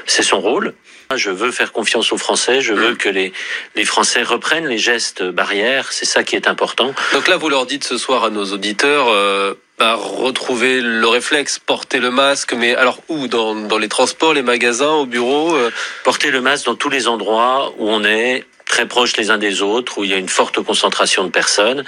C'est 0.05 0.23
son 0.23 0.39
rôle. 0.39 0.73
Je 1.15 1.29
veux 1.29 1.51
faire 1.51 1.71
confiance 1.71 2.11
aux 2.11 2.17
Français, 2.17 2.61
je 2.61 2.73
veux 2.73 2.95
que 2.95 3.09
les, 3.09 3.31
les 3.75 3.85
Français 3.85 4.23
reprennent 4.23 4.65
les 4.65 4.79
gestes 4.79 5.21
barrières, 5.21 5.91
c'est 5.91 6.05
ça 6.05 6.23
qui 6.23 6.35
est 6.35 6.47
important. 6.47 6.95
Donc 7.13 7.27
là, 7.27 7.37
vous 7.37 7.47
leur 7.47 7.67
dites 7.67 7.83
ce 7.83 7.99
soir 7.99 8.23
à 8.23 8.31
nos 8.31 8.45
auditeurs, 8.45 9.07
euh, 9.09 9.53
bah, 9.77 9.93
retrouver 9.93 10.81
le 10.81 11.07
réflexe, 11.07 11.59
porter 11.59 11.99
le 11.99 12.09
masque, 12.09 12.53
mais 12.53 12.73
alors 12.73 13.01
où? 13.07 13.27
Dans, 13.27 13.53
dans 13.53 13.77
les 13.77 13.87
transports, 13.87 14.33
les 14.33 14.41
magasins, 14.41 14.93
au 14.93 15.05
bureau 15.05 15.55
euh... 15.55 15.69
Porter 16.03 16.31
le 16.31 16.41
masque 16.41 16.65
dans 16.65 16.75
tous 16.75 16.89
les 16.89 17.07
endroits 17.07 17.71
où 17.77 17.87
on 17.87 18.03
est 18.03 18.43
très 18.65 18.87
proches 18.87 19.15
les 19.15 19.29
uns 19.29 19.37
des 19.37 19.61
autres, 19.61 19.99
où 19.99 20.05
il 20.05 20.09
y 20.09 20.13
a 20.13 20.17
une 20.17 20.27
forte 20.27 20.59
concentration 20.63 21.23
de 21.23 21.29
personnes. 21.29 21.83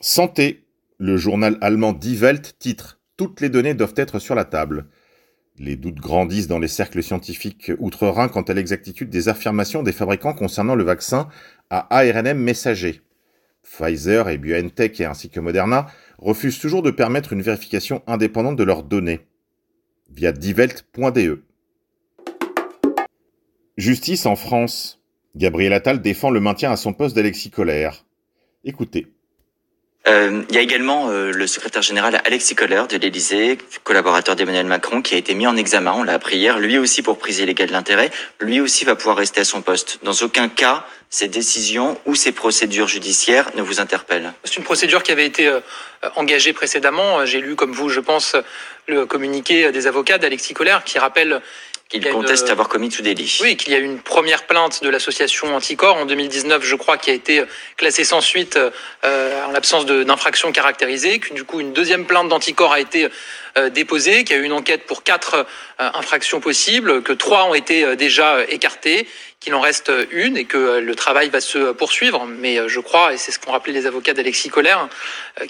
Santé. 0.00 0.65
Le 0.98 1.18
journal 1.18 1.58
allemand 1.60 1.92
Die 1.92 2.16
Welt 2.16 2.56
titre 2.58 3.00
Toutes 3.18 3.42
les 3.42 3.50
données 3.50 3.74
doivent 3.74 3.92
être 3.96 4.18
sur 4.18 4.34
la 4.34 4.46
table. 4.46 4.86
Les 5.58 5.76
doutes 5.76 6.00
grandissent 6.00 6.48
dans 6.48 6.58
les 6.58 6.68
cercles 6.68 7.02
scientifiques 7.02 7.70
outre-Rhin 7.78 8.28
quant 8.28 8.42
à 8.42 8.54
l'exactitude 8.54 9.10
des 9.10 9.28
affirmations 9.28 9.82
des 9.82 9.92
fabricants 9.92 10.32
concernant 10.32 10.74
le 10.74 10.84
vaccin 10.84 11.28
à 11.68 11.86
ARNM 11.94 12.38
messager. 12.38 13.02
Pfizer 13.62 14.30
et 14.30 14.38
BioNTech 14.38 15.02
ainsi 15.02 15.28
que 15.28 15.40
Moderna 15.40 15.86
refusent 16.16 16.58
toujours 16.58 16.82
de 16.82 16.90
permettre 16.90 17.34
une 17.34 17.42
vérification 17.42 18.02
indépendante 18.06 18.56
de 18.56 18.64
leurs 18.64 18.82
données 18.82 19.20
via 20.10 20.32
divelt.de. 20.32 21.42
Justice 23.76 24.24
en 24.24 24.36
France. 24.36 25.02
Gabriel 25.34 25.74
Attal 25.74 26.00
défend 26.00 26.30
le 26.30 26.40
maintien 26.40 26.72
à 26.72 26.76
son 26.76 26.94
poste 26.94 27.14
d'Alexis 27.14 27.50
Colère. 27.50 28.06
Écoutez. 28.64 29.15
Euh, 30.08 30.42
il 30.48 30.54
y 30.54 30.58
a 30.58 30.60
également 30.60 31.10
euh, 31.10 31.32
le 31.32 31.46
secrétaire 31.48 31.82
général 31.82 32.20
Alexis 32.24 32.54
Kohler 32.54 32.84
de 32.88 32.96
l'Élysée, 32.96 33.58
collaborateur 33.82 34.36
d'Emmanuel 34.36 34.66
Macron, 34.66 35.02
qui 35.02 35.14
a 35.14 35.18
été 35.18 35.34
mis 35.34 35.48
en 35.48 35.56
examen, 35.56 35.94
on 35.96 36.04
l'a 36.04 36.14
appris 36.14 36.36
hier, 36.36 36.60
lui 36.60 36.78
aussi 36.78 37.02
pour 37.02 37.18
prise 37.18 37.40
illégale 37.40 37.70
d'intérêt, 37.70 38.12
lui 38.38 38.60
aussi 38.60 38.84
va 38.84 38.94
pouvoir 38.94 39.16
rester 39.16 39.40
à 39.40 39.44
son 39.44 39.62
poste. 39.62 39.98
Dans 40.04 40.12
aucun 40.12 40.48
cas, 40.48 40.86
ces 41.10 41.26
décisions 41.26 41.98
ou 42.06 42.14
ces 42.14 42.30
procédures 42.30 42.86
judiciaires 42.86 43.50
ne 43.56 43.62
vous 43.62 43.80
interpellent. 43.80 44.32
C'est 44.44 44.56
une 44.56 44.64
procédure 44.64 45.02
qui 45.02 45.10
avait 45.10 45.26
été 45.26 45.48
euh, 45.48 45.60
engagée 46.14 46.52
précédemment. 46.52 47.26
J'ai 47.26 47.40
lu, 47.40 47.56
comme 47.56 47.72
vous, 47.72 47.88
je 47.88 48.00
pense, 48.00 48.36
le 48.86 49.06
communiqué 49.06 49.72
des 49.72 49.88
avocats 49.88 50.18
d'Alexis 50.18 50.54
Kohler 50.54 50.78
qui 50.84 51.00
rappelle 51.00 51.42
qu'il 51.88 52.08
conteste 52.08 52.46
une... 52.46 52.52
avoir 52.52 52.68
commis 52.68 52.88
tout 52.88 53.02
délit. 53.02 53.38
Oui, 53.42 53.56
qu'il 53.56 53.72
y 53.72 53.76
a 53.76 53.78
eu 53.78 53.84
une 53.84 54.00
première 54.00 54.46
plainte 54.46 54.82
de 54.82 54.88
l'association 54.88 55.54
Anticor 55.54 55.96
en 55.96 56.06
2019, 56.06 56.64
je 56.64 56.74
crois, 56.74 56.98
qui 56.98 57.10
a 57.10 57.14
été 57.14 57.44
classée 57.76 58.04
sans 58.04 58.20
suite 58.20 58.58
euh, 59.04 59.44
en 59.46 59.52
l'absence 59.52 59.86
d'infraction 59.86 60.50
caractérisée, 60.52 61.18
que 61.18 61.32
du 61.32 61.44
coup 61.44 61.60
une 61.60 61.72
deuxième 61.72 62.04
plainte 62.04 62.28
d'Anticor 62.28 62.72
a 62.72 62.80
été 62.80 63.08
euh, 63.56 63.70
déposée, 63.70 64.24
qu'il 64.24 64.36
y 64.36 64.38
a 64.38 64.42
eu 64.42 64.46
une 64.46 64.52
enquête 64.52 64.86
pour 64.86 65.02
quatre 65.02 65.46
euh, 65.80 65.90
infractions 65.94 66.40
possibles, 66.40 67.02
que 67.02 67.12
trois 67.12 67.44
ont 67.44 67.54
été 67.54 67.96
déjà 67.96 68.44
écartées, 68.48 69.06
qu'il 69.46 69.54
en 69.54 69.60
reste 69.60 69.92
une 70.10 70.36
et 70.36 70.44
que 70.44 70.80
le 70.80 70.94
travail 70.96 71.28
va 71.28 71.40
se 71.40 71.70
poursuivre. 71.70 72.26
Mais 72.26 72.68
je 72.68 72.80
crois, 72.80 73.14
et 73.14 73.16
c'est 73.16 73.30
ce 73.30 73.38
qu'ont 73.38 73.52
rappelé 73.52 73.72
les 73.72 73.86
avocats 73.86 74.12
d'Alexis 74.12 74.48
Colère, 74.48 74.88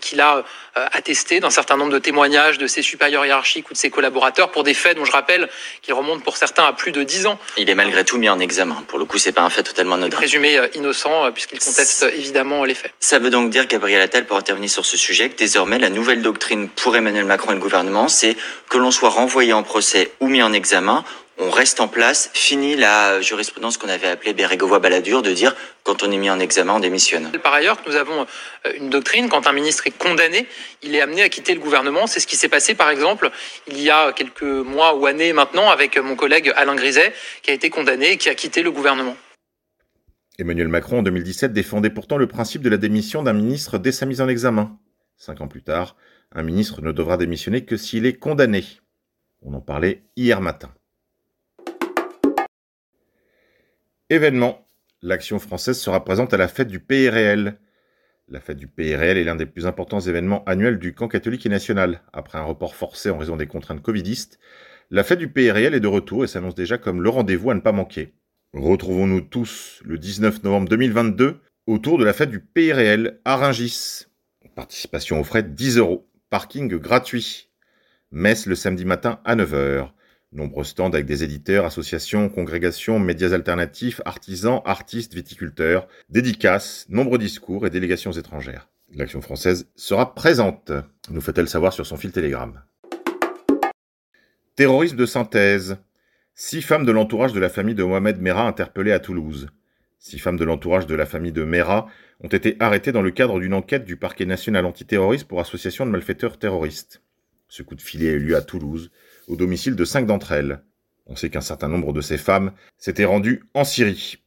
qu'il 0.02 0.20
a 0.20 0.44
attesté 0.74 1.40
d'un 1.40 1.48
certain 1.48 1.78
nombre 1.78 1.92
de 1.92 1.98
témoignages 1.98 2.58
de 2.58 2.66
ses 2.66 2.82
supérieurs 2.82 3.24
hiérarchiques 3.24 3.70
ou 3.70 3.72
de 3.72 3.78
ses 3.78 3.88
collaborateurs 3.88 4.50
pour 4.50 4.64
des 4.64 4.74
faits 4.74 4.98
dont 4.98 5.06
je 5.06 5.12
rappelle 5.12 5.48
qu'ils 5.80 5.94
remontent 5.94 6.20
pour 6.20 6.36
certains 6.36 6.64
à 6.64 6.74
plus 6.74 6.92
de 6.92 7.02
10 7.02 7.24
ans. 7.24 7.38
Il 7.56 7.70
est 7.70 7.74
malgré 7.74 8.04
tout 8.04 8.18
mis 8.18 8.28
en 8.28 8.38
examen. 8.38 8.84
Pour 8.86 8.98
le 8.98 9.06
coup, 9.06 9.16
c'est 9.16 9.32
pas 9.32 9.40
un 9.40 9.48
fait 9.48 9.62
totalement 9.62 9.94
anodin. 9.94 10.14
Présumé 10.14 10.60
innocent 10.74 11.32
puisqu'il 11.32 11.58
conteste 11.58 12.04
évidemment 12.14 12.64
les 12.64 12.74
faits. 12.74 12.92
Ça 13.00 13.18
veut 13.18 13.30
donc 13.30 13.48
dire, 13.48 13.66
Gabriel 13.66 14.02
Attal, 14.02 14.26
pour 14.26 14.36
intervenir 14.36 14.68
sur 14.68 14.84
ce 14.84 14.98
sujet, 14.98 15.30
que 15.30 15.36
désormais 15.38 15.78
la 15.78 15.88
nouvelle 15.88 16.20
doctrine 16.20 16.68
pour 16.68 16.94
Emmanuel 16.94 17.24
Macron 17.24 17.52
et 17.52 17.54
le 17.54 17.60
gouvernement, 17.60 18.08
c'est 18.08 18.36
que 18.68 18.76
l'on 18.76 18.90
soit 18.90 19.08
renvoyé 19.08 19.54
en 19.54 19.62
procès 19.62 20.10
ou 20.20 20.28
mis 20.28 20.42
en 20.42 20.52
examen, 20.52 21.02
on 21.38 21.50
reste 21.50 21.80
en 21.80 21.88
place, 21.88 22.30
fini 22.32 22.76
la 22.76 23.20
jurisprudence 23.20 23.76
qu'on 23.76 23.88
avait 23.88 24.08
appelée 24.08 24.32
Bérégovoy-Balladur 24.32 25.22
de 25.22 25.32
dire 25.32 25.54
quand 25.82 26.02
on 26.02 26.10
est 26.10 26.16
mis 26.16 26.30
en 26.30 26.40
examen, 26.40 26.74
on 26.74 26.80
démissionne. 26.80 27.30
Par 27.42 27.52
ailleurs, 27.52 27.78
nous 27.86 27.94
avons 27.94 28.26
une 28.78 28.88
doctrine, 28.90 29.28
quand 29.28 29.46
un 29.46 29.52
ministre 29.52 29.86
est 29.86 29.96
condamné, 29.96 30.46
il 30.82 30.94
est 30.94 31.00
amené 31.00 31.22
à 31.22 31.28
quitter 31.28 31.54
le 31.54 31.60
gouvernement. 31.60 32.06
C'est 32.06 32.20
ce 32.20 32.26
qui 32.26 32.36
s'est 32.36 32.48
passé, 32.48 32.74
par 32.74 32.90
exemple, 32.90 33.30
il 33.68 33.80
y 33.80 33.90
a 33.90 34.12
quelques 34.12 34.42
mois 34.42 34.94
ou 34.96 35.06
années 35.06 35.32
maintenant, 35.32 35.70
avec 35.70 35.98
mon 35.98 36.16
collègue 36.16 36.52
Alain 36.56 36.74
Griset, 36.74 37.12
qui 37.42 37.50
a 37.50 37.54
été 37.54 37.70
condamné 37.70 38.12
et 38.12 38.16
qui 38.16 38.28
a 38.28 38.34
quitté 38.34 38.62
le 38.62 38.70
gouvernement. 38.70 39.16
Emmanuel 40.38 40.68
Macron, 40.68 40.98
en 40.98 41.02
2017, 41.02 41.52
défendait 41.52 41.90
pourtant 41.90 42.18
le 42.18 42.26
principe 42.26 42.62
de 42.62 42.68
la 42.68 42.76
démission 42.76 43.22
d'un 43.22 43.32
ministre 43.32 43.78
dès 43.78 43.92
sa 43.92 44.06
mise 44.06 44.20
en 44.20 44.28
examen. 44.28 44.78
Cinq 45.16 45.40
ans 45.40 45.48
plus 45.48 45.62
tard, 45.62 45.96
un 46.32 46.42
ministre 46.42 46.82
ne 46.82 46.92
devra 46.92 47.16
démissionner 47.16 47.64
que 47.64 47.76
s'il 47.76 48.04
est 48.04 48.18
condamné. 48.18 48.64
On 49.42 49.54
en 49.54 49.60
parlait 49.60 50.02
hier 50.16 50.40
matin. 50.40 50.75
Événement. 54.08 54.68
L'action 55.02 55.40
française 55.40 55.80
sera 55.80 56.04
présente 56.04 56.32
à 56.32 56.36
la 56.36 56.46
fête 56.46 56.68
du 56.68 56.78
pays 56.78 57.08
réel. 57.08 57.58
La 58.28 58.38
fête 58.38 58.56
du 58.56 58.68
pays 58.68 58.94
réel 58.94 59.18
est 59.18 59.24
l'un 59.24 59.34
des 59.34 59.46
plus 59.46 59.66
importants 59.66 59.98
événements 59.98 60.44
annuels 60.44 60.78
du 60.78 60.94
camp 60.94 61.08
catholique 61.08 61.44
et 61.44 61.48
national. 61.48 62.02
Après 62.12 62.38
un 62.38 62.44
report 62.44 62.76
forcé 62.76 63.10
en 63.10 63.18
raison 63.18 63.36
des 63.36 63.48
contraintes 63.48 63.82
covidistes, 63.82 64.38
la 64.92 65.02
fête 65.02 65.18
du 65.18 65.26
pays 65.26 65.50
réel 65.50 65.74
est 65.74 65.80
de 65.80 65.88
retour 65.88 66.22
et 66.22 66.28
s'annonce 66.28 66.54
déjà 66.54 66.78
comme 66.78 67.02
le 67.02 67.08
rendez-vous 67.08 67.50
à 67.50 67.54
ne 67.56 67.60
pas 67.60 67.72
manquer. 67.72 68.14
Retrouvons-nous 68.52 69.22
tous 69.22 69.82
le 69.84 69.98
19 69.98 70.44
novembre 70.44 70.68
2022 70.68 71.40
autour 71.66 71.98
de 71.98 72.04
la 72.04 72.12
fête 72.12 72.30
du 72.30 72.38
pays 72.38 72.72
réel 72.72 73.18
à 73.24 73.34
Rungis. 73.34 74.04
Participation 74.54 75.18
aux 75.18 75.24
frais 75.24 75.42
10 75.42 75.78
euros. 75.78 76.08
Parking 76.30 76.68
gratuit. 76.76 77.50
Messe 78.12 78.46
le 78.46 78.54
samedi 78.54 78.84
matin 78.84 79.18
à 79.24 79.34
9h. 79.34 79.90
Nombreux 80.36 80.64
stands 80.64 80.90
avec 80.90 81.06
des 81.06 81.24
éditeurs, 81.24 81.64
associations, 81.64 82.28
congrégations, 82.28 82.98
médias 82.98 83.32
alternatifs, 83.32 84.02
artisans, 84.04 84.60
artistes, 84.66 85.14
viticulteurs, 85.14 85.88
dédicaces, 86.10 86.84
nombreux 86.90 87.16
discours 87.16 87.66
et 87.66 87.70
délégations 87.70 88.12
étrangères. 88.12 88.68
L'action 88.94 89.22
française 89.22 89.66
sera 89.76 90.14
présente, 90.14 90.72
nous 91.08 91.22
fait-elle 91.22 91.48
savoir 91.48 91.72
sur 91.72 91.86
son 91.86 91.96
fil 91.96 92.12
Telegram. 92.12 92.62
Terrorisme 94.56 94.98
de 94.98 95.06
synthèse. 95.06 95.78
Six 96.34 96.60
femmes 96.60 96.84
de 96.84 96.92
l'entourage 96.92 97.32
de 97.32 97.40
la 97.40 97.48
famille 97.48 97.74
de 97.74 97.84
Mohamed 97.84 98.20
Merah 98.20 98.46
interpellées 98.46 98.92
à 98.92 99.00
Toulouse. 99.00 99.48
Six 99.98 100.18
femmes 100.18 100.36
de 100.36 100.44
l'entourage 100.44 100.86
de 100.86 100.94
la 100.94 101.06
famille 101.06 101.32
de 101.32 101.44
Merah 101.44 101.86
ont 102.20 102.28
été 102.28 102.58
arrêtées 102.60 102.92
dans 102.92 103.00
le 103.00 103.10
cadre 103.10 103.40
d'une 103.40 103.54
enquête 103.54 103.86
du 103.86 103.96
parquet 103.96 104.26
national 104.26 104.66
antiterroriste 104.66 105.26
pour 105.26 105.40
association 105.40 105.86
de 105.86 105.90
malfaiteurs 105.92 106.38
terroristes. 106.38 107.00
Ce 107.48 107.62
coup 107.62 107.74
de 107.74 107.80
filet 107.80 108.10
a 108.10 108.12
eu 108.12 108.18
lieu 108.18 108.36
à 108.36 108.42
Toulouse, 108.42 108.90
au 109.26 109.36
domicile 109.36 109.76
de 109.76 109.84
cinq 109.84 110.06
d'entre 110.06 110.32
elles. 110.32 110.62
On 111.06 111.16
sait 111.16 111.30
qu'un 111.30 111.40
certain 111.40 111.68
nombre 111.68 111.92
de 111.92 112.00
ces 112.00 112.18
femmes 112.18 112.52
s'étaient 112.78 113.04
rendues 113.04 113.44
en 113.54 113.64
Syrie. 113.64 114.18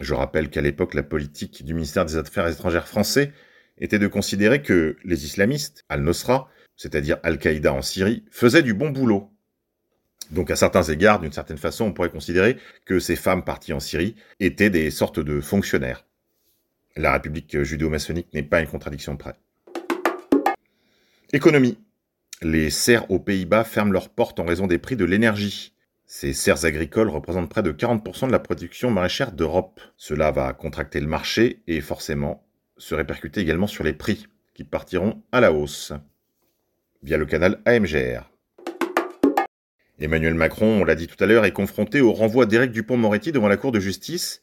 Je 0.00 0.14
rappelle 0.14 0.50
qu'à 0.50 0.60
l'époque, 0.60 0.94
la 0.94 1.02
politique 1.02 1.64
du 1.64 1.74
ministère 1.74 2.04
des 2.04 2.16
Affaires 2.16 2.48
étrangères 2.48 2.88
français 2.88 3.32
était 3.78 3.98
de 3.98 4.06
considérer 4.06 4.62
que 4.62 4.96
les 5.04 5.24
islamistes, 5.24 5.84
Al-Nosra, 5.88 6.48
c'est-à-dire 6.76 7.18
Al-Qaïda 7.22 7.72
en 7.72 7.82
Syrie, 7.82 8.24
faisaient 8.30 8.62
du 8.62 8.74
bon 8.74 8.90
boulot. 8.90 9.30
Donc 10.30 10.50
à 10.50 10.56
certains 10.56 10.82
égards, 10.84 11.20
d'une 11.20 11.32
certaine 11.32 11.58
façon, 11.58 11.86
on 11.86 11.92
pourrait 11.92 12.10
considérer 12.10 12.56
que 12.86 12.98
ces 12.98 13.16
femmes 13.16 13.44
parties 13.44 13.72
en 13.72 13.80
Syrie 13.80 14.16
étaient 14.40 14.70
des 14.70 14.90
sortes 14.90 15.20
de 15.20 15.40
fonctionnaires. 15.40 16.06
La 16.96 17.12
République 17.12 17.62
judéo-maçonnique 17.62 18.32
n'est 18.32 18.42
pas 18.42 18.60
une 18.60 18.68
contradiction 18.68 19.16
près. 19.16 19.34
Économie. 21.32 21.78
Les 22.44 22.70
serres 22.70 23.08
aux 23.08 23.20
Pays-Bas 23.20 23.62
ferment 23.62 23.92
leurs 23.92 24.08
portes 24.08 24.40
en 24.40 24.44
raison 24.44 24.66
des 24.66 24.78
prix 24.78 24.96
de 24.96 25.04
l'énergie. 25.04 25.74
Ces 26.06 26.32
serres 26.32 26.64
agricoles 26.64 27.08
représentent 27.08 27.48
près 27.48 27.62
de 27.62 27.70
40% 27.70 28.26
de 28.26 28.32
la 28.32 28.40
production 28.40 28.90
maraîchère 28.90 29.30
d'Europe. 29.30 29.80
Cela 29.96 30.32
va 30.32 30.52
contracter 30.52 30.98
le 30.98 31.06
marché 31.06 31.62
et 31.68 31.80
forcément 31.80 32.44
se 32.78 32.96
répercuter 32.96 33.40
également 33.40 33.68
sur 33.68 33.84
les 33.84 33.92
prix, 33.92 34.26
qui 34.54 34.64
partiront 34.64 35.22
à 35.30 35.40
la 35.40 35.52
hausse, 35.52 35.92
via 37.04 37.16
le 37.16 37.26
canal 37.26 37.60
AMGR. 37.64 38.28
Emmanuel 40.00 40.34
Macron, 40.34 40.80
on 40.80 40.84
l'a 40.84 40.96
dit 40.96 41.06
tout 41.06 41.22
à 41.22 41.28
l'heure, 41.28 41.44
est 41.44 41.52
confronté 41.52 42.00
au 42.00 42.12
renvoi 42.12 42.46
d'Éric 42.46 42.72
Dupont-Moretti 42.72 43.30
devant 43.30 43.46
la 43.46 43.56
Cour 43.56 43.70
de 43.70 43.78
justice 43.78 44.42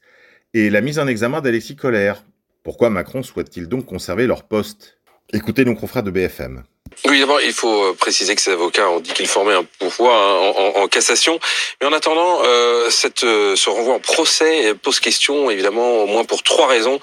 et 0.53 0.69
la 0.69 0.79
mise 0.79 0.99
en 0.99 1.07
examen 1.07 1.41
d'Alexis 1.41 1.75
Collère. 1.75 2.23
Pourquoi 2.63 2.89
Macron 2.89 3.23
souhaite-t-il 3.23 3.67
donc 3.67 3.85
conserver 3.85 4.25
leur 4.25 4.47
poste? 4.47 5.01
Écoutez 5.33 5.65
nos 5.65 5.75
confrères 5.75 6.03
de 6.03 6.11
BFM. 6.11 6.63
Oui, 7.05 7.19
d'abord, 7.19 7.41
il 7.41 7.53
faut 7.53 7.85
euh, 7.85 7.93
préciser 7.93 8.35
que 8.35 8.41
ces 8.41 8.51
avocats 8.51 8.89
ont 8.89 8.99
dit 8.99 9.11
qu'ils 9.13 9.27
formaient 9.27 9.53
un 9.53 9.63
pouvoir 9.63 10.15
hein, 10.15 10.53
en, 10.57 10.81
en, 10.81 10.87
cassation. 10.87 11.39
Mais 11.81 11.87
en 11.87 11.93
attendant, 11.93 12.41
euh, 12.43 12.89
cette, 12.89 13.23
euh, 13.23 13.55
ce 13.55 13.69
renvoi 13.69 13.95
en 13.95 13.99
procès 13.99 14.73
pose 14.81 14.99
question, 14.99 15.49
évidemment, 15.49 16.03
au 16.03 16.07
moins 16.07 16.25
pour 16.25 16.43
trois 16.43 16.67
raisons. 16.67 16.99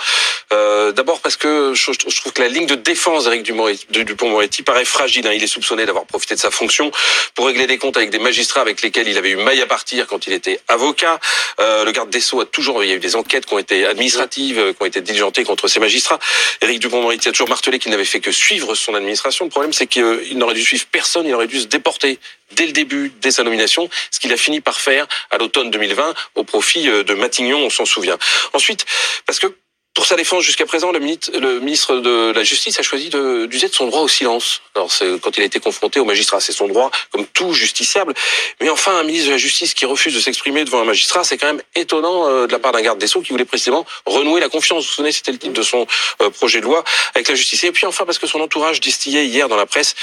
Euh, 0.53 0.93
d'abord 0.93 1.21
parce 1.21 1.37
que 1.37 1.75
je, 1.75 1.91
trouve 1.93 2.33
que 2.33 2.43
la 2.43 2.49
ligne 2.49 2.67
de 2.67 2.77
défense 2.77 3.25
d'Éric 3.25 3.43
Dupont-Moretti 3.91 4.63
paraît 4.63 4.85
fragile. 4.85 5.27
Hein. 5.27 5.33
Il 5.35 5.43
est 5.43 5.49
soupçonné 5.49 5.87
d'avoir 5.87 6.07
profité 6.07 6.35
de 6.35 6.41
sa 6.41 6.51
fonction 6.51 6.91
pour 7.35 7.47
régler 7.47 7.67
des 7.67 7.79
comptes 7.79 7.97
avec 7.97 8.11
des 8.11 8.19
magistrats 8.19 8.61
avec 8.61 8.83
lesquels 8.83 9.09
il 9.09 9.19
avait 9.19 9.31
eu 9.31 9.37
maille 9.37 9.61
à 9.61 9.67
partir 9.67 10.07
quand 10.07 10.27
il 10.27 10.33
était 10.33 10.61
avocat. 10.69 11.19
Euh, 11.59 11.85
le 11.85 11.91
garde 11.91 12.11
des 12.11 12.21
Sceaux 12.21 12.41
a 12.41 12.47
toujours... 12.47 12.85
Il 12.85 12.91
y 12.91 12.93
a 12.93 12.97
eu 12.97 13.01
des 13.01 13.17
enquêtes 13.17 13.47
qui 13.47 13.55
ont 13.55 13.59
été 13.59 13.87
administratives, 13.87 14.75
qui 14.75 14.83
ont 14.83 14.87
été 14.87 15.01
diligentées 15.01 15.45
contre 15.45 15.67
ces 15.69 15.81
magistrats. 15.81 16.19
Éric 16.61 16.79
Dupont-Moretti 16.79 17.29
a 17.29 17.33
toujours 17.33 17.49
martelé 17.49 17.79
qu'il 17.79 17.91
n'avait 17.91 18.05
fait 18.05 18.21
que 18.21 18.31
suivre 18.31 18.75
son 18.75 18.95
administration. 18.95 19.47
Le 19.47 19.51
problème, 19.51 19.73
c'est 19.77 19.87
qu'il 19.87 20.39
n'aurait 20.39 20.55
dû 20.55 20.65
suivre 20.65 20.87
personne, 20.91 21.27
il 21.27 21.35
aurait 21.35 21.47
dû 21.47 21.61
se 21.61 21.67
déporter 21.67 22.19
dès 22.53 22.67
le 22.67 22.73
début, 22.73 23.13
dès 23.21 23.31
sa 23.31 23.43
nomination, 23.43 23.89
ce 24.11 24.21
qu'il 24.21 24.33
a 24.33 24.37
fini 24.37 24.61
par 24.61 24.81
faire 24.81 25.07
à 25.31 25.39
l'automne 25.39 25.71
2020 25.71 26.15
au 26.37 26.45
profit 26.45 26.89
euh, 26.89 27.05
de 27.05 27.15
Matignon, 27.15 27.59
on 27.59 27.71
s'en 27.71 27.85
souvient. 27.85 28.19
Ensuite, 28.55 28.87
parce 29.27 29.39
que 29.39 29.55
pour 29.97 30.05
sa 30.05 30.15
défense 30.15 30.45
jusqu'à 30.45 30.67
présent, 30.67 30.93
le 30.93 31.01
ministre, 31.01 31.97
de 31.97 32.31
la 32.33 32.45
Justice 32.45 32.79
a 32.79 32.83
choisi 32.83 33.09
d'user 33.09 33.69
de, 33.69 33.75
son 33.75 33.87
droit 33.87 34.03
au 34.03 34.09
silence. 34.09 34.61
Alors, 34.75 34.91
quand 35.23 35.39
il 35.39 35.41
a 35.41 35.47
été 35.47 35.59
confronté 35.59 35.99
au 36.01 36.05
magistrat, 36.05 36.39
c'est 36.39 36.53
son 36.53 36.69
droit, 36.69 36.91
comme 37.11 37.27
tout 37.27 37.55
justiciable. 37.55 38.13
Mais 38.61 38.69
enfin, 38.69 38.95
un 38.99 39.05
ministre 39.05 39.29
de 39.29 39.33
la 39.33 39.39
Justice 39.39 39.73
qui 39.73 39.87
refuse 39.87 40.15
de 40.15 40.21
s'exprimer 40.21 40.67
devant 40.67 40.83
un 40.83 40.85
magistrat, 40.85 41.25
c'est 41.25 41.39
quand 41.39 41.47
même 41.47 41.63
étonnant 41.75 42.29
euh, 42.29 42.47
de 42.47 42.53
la 42.53 42.59
part 42.59 42.73
d'un 42.73 42.83
garde 42.83 42.99
des 42.99 43.07
Sceaux 43.07 43.23
qui 43.23 43.33
voulait 43.33 43.47
précisément 43.47 43.87
renouer 44.05 44.39
la 44.39 44.51
confiance. 44.51 44.85
Vous 44.85 44.89
vous 44.91 44.95
souvenez, 44.97 45.13
c'était 45.13 45.33
le 45.33 45.39
titre 45.39 45.55
de 45.55 45.63
son 45.63 45.87
euh, 46.21 46.29
projet 46.29 46.61
de 46.61 46.67
loi 46.67 46.85
avec 47.15 47.29
la 47.29 47.35
justice. 47.35 47.65
Et 47.65 47.73
puis 47.73 47.87
enfin, 47.87 48.05
parce 48.05 48.19
que 48.19 48.27
son 48.27 48.41
entourage 48.41 48.81
distillait 48.81 49.25
hier 49.25 49.49
dans 49.49 49.57
la 49.57 49.67
presse 49.67 49.95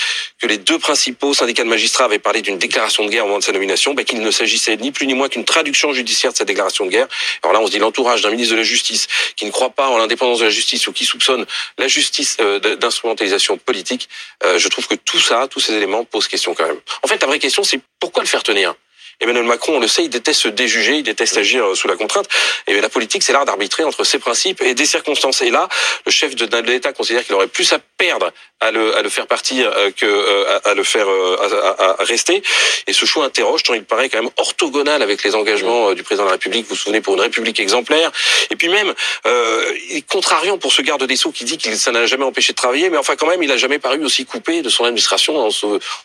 que 0.41 0.47
les 0.47 0.57
deux 0.57 0.79
principaux 0.79 1.35
syndicats 1.35 1.63
de 1.63 1.69
magistrats 1.69 2.05
avaient 2.05 2.17
parlé 2.17 2.41
d'une 2.41 2.57
déclaration 2.57 3.05
de 3.05 3.11
guerre 3.11 3.25
au 3.25 3.27
moment 3.27 3.39
de 3.39 3.43
sa 3.43 3.51
nomination, 3.51 3.93
ben, 3.93 4.03
qu'il 4.03 4.21
ne 4.21 4.31
s'agissait 4.31 4.75
ni 4.75 4.91
plus 4.91 5.05
ni 5.05 5.13
moins 5.13 5.29
qu'une 5.29 5.45
traduction 5.45 5.93
judiciaire 5.93 6.31
de 6.31 6.37
cette 6.37 6.47
déclaration 6.47 6.87
de 6.87 6.89
guerre. 6.89 7.07
Alors 7.43 7.53
là, 7.53 7.61
on 7.61 7.67
se 7.67 7.71
dit 7.71 7.79
l'entourage 7.79 8.23
d'un 8.23 8.31
ministre 8.31 8.53
de 8.53 8.57
la 8.57 8.63
Justice 8.63 9.07
qui 9.35 9.45
ne 9.45 9.51
croit 9.51 9.69
pas 9.69 9.82
en 9.89 9.97
l'indépendance 9.97 10.39
de 10.39 10.45
la 10.45 10.49
justice 10.49 10.87
ou 10.87 10.93
qui 10.93 11.05
soupçonne 11.05 11.45
la 11.77 11.87
justice 11.87 12.37
euh, 12.39 12.59
d'instrumentalisation 12.75 13.57
politique, 13.57 14.09
euh, 14.43 14.57
je 14.57 14.67
trouve 14.67 14.87
que 14.87 14.95
tout 14.95 15.19
ça, 15.19 15.47
tous 15.49 15.59
ces 15.59 15.73
éléments 15.73 16.03
posent 16.03 16.27
question 16.27 16.53
quand 16.53 16.67
même. 16.67 16.79
En 17.01 17.07
fait, 17.07 17.21
la 17.21 17.27
vraie 17.27 17.39
question, 17.39 17.63
c'est 17.63 17.79
pourquoi 17.99 18.23
le 18.23 18.29
faire 18.29 18.43
tenir? 18.43 18.75
Emmanuel 19.23 19.45
Macron, 19.45 19.77
on 19.77 19.79
le 19.79 19.87
sait, 19.87 20.03
il 20.03 20.09
déteste 20.09 20.41
se 20.41 20.47
déjuger, 20.49 20.97
il 20.97 21.03
déteste 21.03 21.37
agir 21.37 21.65
euh, 21.65 21.75
sous 21.75 21.87
la 21.87 21.95
contrainte. 21.95 22.27
Et 22.67 22.81
la 22.81 22.89
politique, 22.89 23.23
c'est 23.23 23.31
l'art 23.31 23.45
d'arbitrer 23.45 23.85
entre 23.85 24.03
ses 24.03 24.19
principes 24.19 24.61
et 24.61 24.73
des 24.73 24.85
circonstances. 24.85 25.41
Et 25.41 25.49
là, 25.49 25.69
le 26.05 26.11
chef 26.11 26.35
de, 26.35 26.57
l'État 26.57 26.91
considère 26.91 27.23
qu'il 27.23 27.33
aurait 27.35 27.47
plus 27.47 27.71
à 27.71 27.79
perdre 27.97 28.31
à 28.59 28.71
le, 28.71 28.95
à 28.97 29.01
le 29.01 29.09
faire 29.09 29.25
partir 29.27 29.71
euh, 29.75 29.91
que 29.91 30.05
euh, 30.05 30.59
à, 30.65 30.73
le 30.73 30.83
faire 30.83 31.07
à, 31.07 32.01
à, 32.01 32.03
rester. 32.03 32.43
Et 32.87 32.93
ce 32.93 33.05
choix 33.05 33.23
interroge, 33.23 33.63
tant 33.63 33.73
il 33.73 33.85
paraît 33.85 34.09
quand 34.09 34.21
même 34.21 34.31
orthogonal 34.35 35.01
avec 35.01 35.23
les 35.23 35.35
engagements 35.35 35.93
du 35.93 36.03
président 36.03 36.23
de 36.23 36.29
la 36.29 36.33
République. 36.33 36.63
Vous 36.63 36.75
vous 36.75 36.81
souvenez 36.81 36.99
pour 36.99 37.13
une 37.13 37.21
République 37.21 37.61
exemplaire. 37.61 38.11
Et 38.49 38.57
puis 38.57 38.67
même, 38.67 38.93
euh, 39.25 39.73
il 39.89 39.97
est 39.97 40.01
contrariant 40.07 40.57
pour 40.57 40.73
ce 40.73 40.81
garde 40.81 41.03
des 41.03 41.15
sceaux 41.15 41.31
qui 41.31 41.45
dit 41.45 41.57
qu'il 41.57 41.77
ça 41.77 41.91
n'a 41.91 42.05
jamais 42.07 42.25
empêché 42.25 42.51
de 42.51 42.57
travailler, 42.57 42.89
mais 42.89 42.97
enfin 42.97 43.15
quand 43.15 43.27
même, 43.27 43.41
il 43.41 43.47
n'a 43.47 43.57
jamais 43.57 43.79
paru 43.79 44.03
aussi 44.03 44.25
coupé 44.25 44.61
de 44.61 44.69
son 44.69 44.83
administration. 44.83 45.49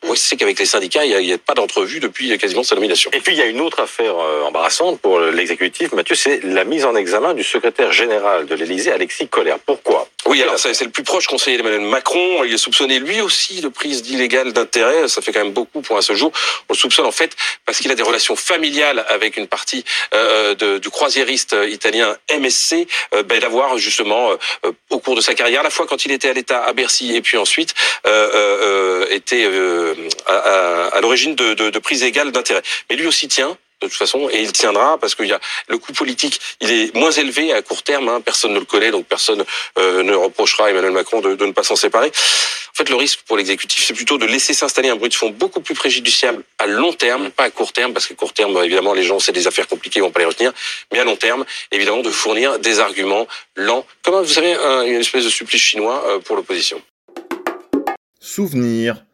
On 0.03 0.15
sait 0.15 0.37
qu'avec 0.37 0.59
les 0.59 0.67
syndicats, 0.67 1.05
il 1.05 1.17
n'y 1.19 1.33
a, 1.33 1.35
a, 1.35 1.39
pas 1.39 1.55
d'entrevue 1.55 1.99
depuis 1.99 2.37
quasiment 2.39 2.63
sa 2.63 2.77
nomination. 2.77 3.08
Et 3.13 3.21
puis 3.21 3.35
il 3.35 3.39
y 3.39 3.43
a 3.43 3.47
une 3.47 3.61
autre 3.61 3.81
affaire 3.81 4.15
euh, 4.19 4.45
embarrassante 4.45 5.01
pour 5.01 5.21
l'exécutif, 5.21 5.93
Mathieu, 5.93 6.15
c'est 6.15 6.43
la 6.45 6.65
mise 6.65 6.85
en 6.85 6.95
examen 6.95 7.35
du 7.35 7.45
secrétaire 7.45 7.93
général 7.93 8.47
de 8.47 8.55
l'Élysée, 8.55 8.93
Alexis 8.93 9.29
Collère. 9.29 9.59
Pourquoi? 9.59 10.09
Oui, 10.27 10.43
alors 10.43 10.59
c'est 10.59 10.85
le 10.85 10.91
plus 10.91 11.05
proche 11.05 11.27
conseiller 11.27 11.57
d'Emmanuel 11.57 11.81
Macron. 11.81 12.45
Il 12.45 12.53
est 12.53 12.59
soupçonné 12.59 12.99
lui 12.99 13.21
aussi 13.23 13.63
de 13.63 13.69
prise 13.69 14.03
d'illégal 14.03 14.53
d'intérêt. 14.53 15.09
Ça 15.09 15.23
fait 15.23 15.33
quand 15.33 15.43
même 15.43 15.53
beaucoup 15.53 15.81
pour 15.81 15.97
un 15.97 16.03
seul 16.03 16.17
jour. 16.17 16.33
On 16.69 16.75
le 16.75 16.79
soupçonne 16.79 17.07
en 17.07 17.13
fait 17.13 17.35
parce 17.65 17.79
qu'il 17.79 17.91
a 17.91 17.95
des 17.95 18.03
relations 18.03 18.37
familiales 18.37 19.07
avec 19.09 19.39
une 19.39 19.47
partie 19.47 19.85
euh, 20.13 20.55
de, 20.55 20.77
du 20.79 20.91
croisiériste 20.91 21.57
italien 21.69 22.17
MSC, 22.31 22.87
euh, 23.15 23.23
ben, 23.23 23.41
d'avoir 23.41 23.79
justement 23.79 24.33
euh, 24.33 24.73
au 24.91 24.99
cours 24.99 25.15
de 25.15 25.23
sa 25.23 25.35
carrière, 25.35 25.61
à 25.61 25.65
la 25.65 25.71
fois 25.71 25.87
quand 25.87 26.05
il 26.05 26.13
était 26.13 26.29
à 26.29 26.35
l'État 26.35 26.63
à 26.63 26.73
Bercy 26.75 27.17
et 27.17 27.23
puis 27.23 27.39
ensuite 27.39 27.73
euh, 28.07 28.31
euh, 28.35 29.07
était 29.11 29.49
à, 30.27 30.33
à, 30.33 30.89
à 30.89 31.01
l'origine 31.01 31.37
de, 31.37 31.55
de, 31.55 31.71
de 31.71 31.79
prise 31.79 32.03
égale 32.03 32.33
d'intérêt. 32.33 32.63
Mais 32.91 32.97
lui 32.97 33.07
aussi 33.07 33.29
tient 33.29 33.57
de 33.81 33.87
toute 33.87 33.97
façon, 33.97 34.29
et 34.31 34.43
il 34.43 34.53
tiendra 34.53 34.99
parce 34.99 35.15
qu'il 35.15 35.27
y 35.27 35.33
a 35.33 35.41
le 35.69 35.79
coût 35.79 35.93
politique, 35.93 36.41
il 36.61 36.71
est 36.71 36.95
moins 36.97 37.13
élevé 37.13 37.53
à 37.53 37.63
court 37.63 37.85
terme. 37.85 38.09
Hein, 38.09 38.21
personne 38.21 38.53
ne 38.53 38.59
le 38.59 38.65
connaît, 38.65 38.91
donc 38.91 39.07
personne 39.07 39.45
euh, 39.79 40.03
ne 40.03 40.15
reprochera 40.15 40.67
à 40.67 40.71
Emmanuel 40.71 40.91
Macron 40.91 41.21
de, 41.21 41.37
de 41.37 41.47
ne 41.47 41.53
pas 41.53 41.63
s'en 41.63 41.77
séparer. 41.77 42.09
En 42.09 42.75
fait, 42.75 42.91
le 42.91 42.97
risque 42.97 43.21
pour 43.27 43.37
l'exécutif, 43.37 43.85
c'est 43.85 43.95
plutôt 43.95 44.19
de 44.19 44.27
laisser 44.27 44.53
s'installer 44.53 44.89
un 44.89 44.97
bruit 44.97 45.09
de 45.11 45.15
fond 45.15 45.31
beaucoup 45.31 45.61
plus 45.61 45.75
préjudiciable 45.75 46.43
à 46.59 46.67
long 46.67 46.93
terme, 46.93 47.31
pas 47.31 47.45
à 47.45 47.51
court 47.51 47.73
terme, 47.73 47.93
parce 47.93 48.07
qu'à 48.07 48.15
court 48.15 48.33
terme, 48.33 48.57
évidemment, 48.65 48.95
les 48.95 49.05
gens, 49.05 49.21
c'est 49.21 49.33
des 49.33 49.47
affaires 49.47 49.69
compliquées, 49.69 50.01
ils 50.01 50.03
vont 50.03 50.11
pas 50.11 50.21
les 50.21 50.27
retenir, 50.27 50.53
mais 50.93 50.99
à 50.99 51.05
long 51.05 51.17
terme, 51.17 51.45
évidemment, 51.71 52.03
de 52.03 52.11
fournir 52.11 52.59
des 52.59 52.81
arguments 52.81 53.29
lents, 53.55 53.87
comme 54.03 54.17
vous 54.17 54.33
savez, 54.33 54.55
un, 54.55 54.83
une 54.83 55.01
espèce 55.01 55.25
de 55.25 55.31
supplice 55.31 55.63
chinois 55.63 56.05
euh, 56.09 56.19
pour 56.19 56.35
l'opposition. 56.35 56.83
Souvenir. 58.21 59.05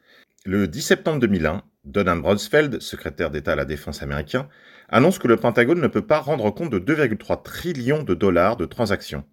Le 0.46 0.66
10 0.68 0.82
septembre 0.82 1.20
2001, 1.20 1.62
Donald 1.84 2.22
Bronsfeld, 2.22 2.80
secrétaire 2.80 3.30
d'État 3.30 3.52
à 3.52 3.56
la 3.56 3.64
Défense 3.64 4.02
américain, 4.02 4.48
annonce 4.88 5.18
que 5.18 5.28
le 5.28 5.36
Pentagone 5.36 5.80
ne 5.80 5.88
peut 5.88 6.06
pas 6.06 6.20
rendre 6.20 6.50
compte 6.50 6.70
de 6.70 6.78
2,3 6.78 7.42
trillions 7.42 8.02
de 8.02 8.14
dollars 8.14 8.56
de 8.56 8.64
transactions. 8.64 9.24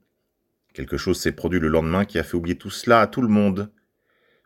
Quelque 0.74 0.98
chose 0.98 1.20
s'est 1.20 1.32
produit 1.32 1.60
le 1.60 1.68
lendemain 1.68 2.06
qui 2.06 2.20
a 2.20 2.24
fait 2.24 2.36
oublier 2.36 2.58
tout 2.58 2.70
cela 2.70 3.02
à 3.02 3.08
tout 3.08 3.22
le 3.22 3.28
monde. 3.28 3.72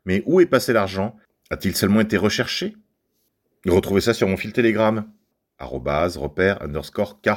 Mais 0.06 0.24
où 0.26 0.40
est 0.40 0.46
passé 0.46 0.74
l'argent? 0.74 1.16
A-t-il 1.50 1.76
seulement 1.76 2.02
été 2.02 2.18
recherché? 2.18 2.76
Retrouvez 3.68 4.02
ça 4.02 4.14
sur 4.14 4.28
mon 4.28 4.38
fil 4.38 4.54
Telegram. 4.54 5.08
Repère, 5.60 6.62
underscore, 6.62 7.22
K. 7.22 7.30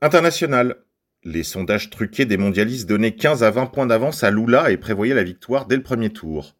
International. 0.00 0.76
Les 1.24 1.42
sondages 1.42 1.90
truqués 1.90 2.24
des 2.24 2.36
mondialistes 2.36 2.88
donnaient 2.88 3.14
15 3.14 3.42
à 3.42 3.50
20 3.50 3.66
points 3.66 3.86
d'avance 3.86 4.24
à 4.24 4.30
Lula 4.30 4.70
et 4.70 4.76
prévoyaient 4.76 5.14
la 5.14 5.22
victoire 5.22 5.66
dès 5.66 5.76
le 5.76 5.82
premier 5.82 6.10
tour. 6.10 6.56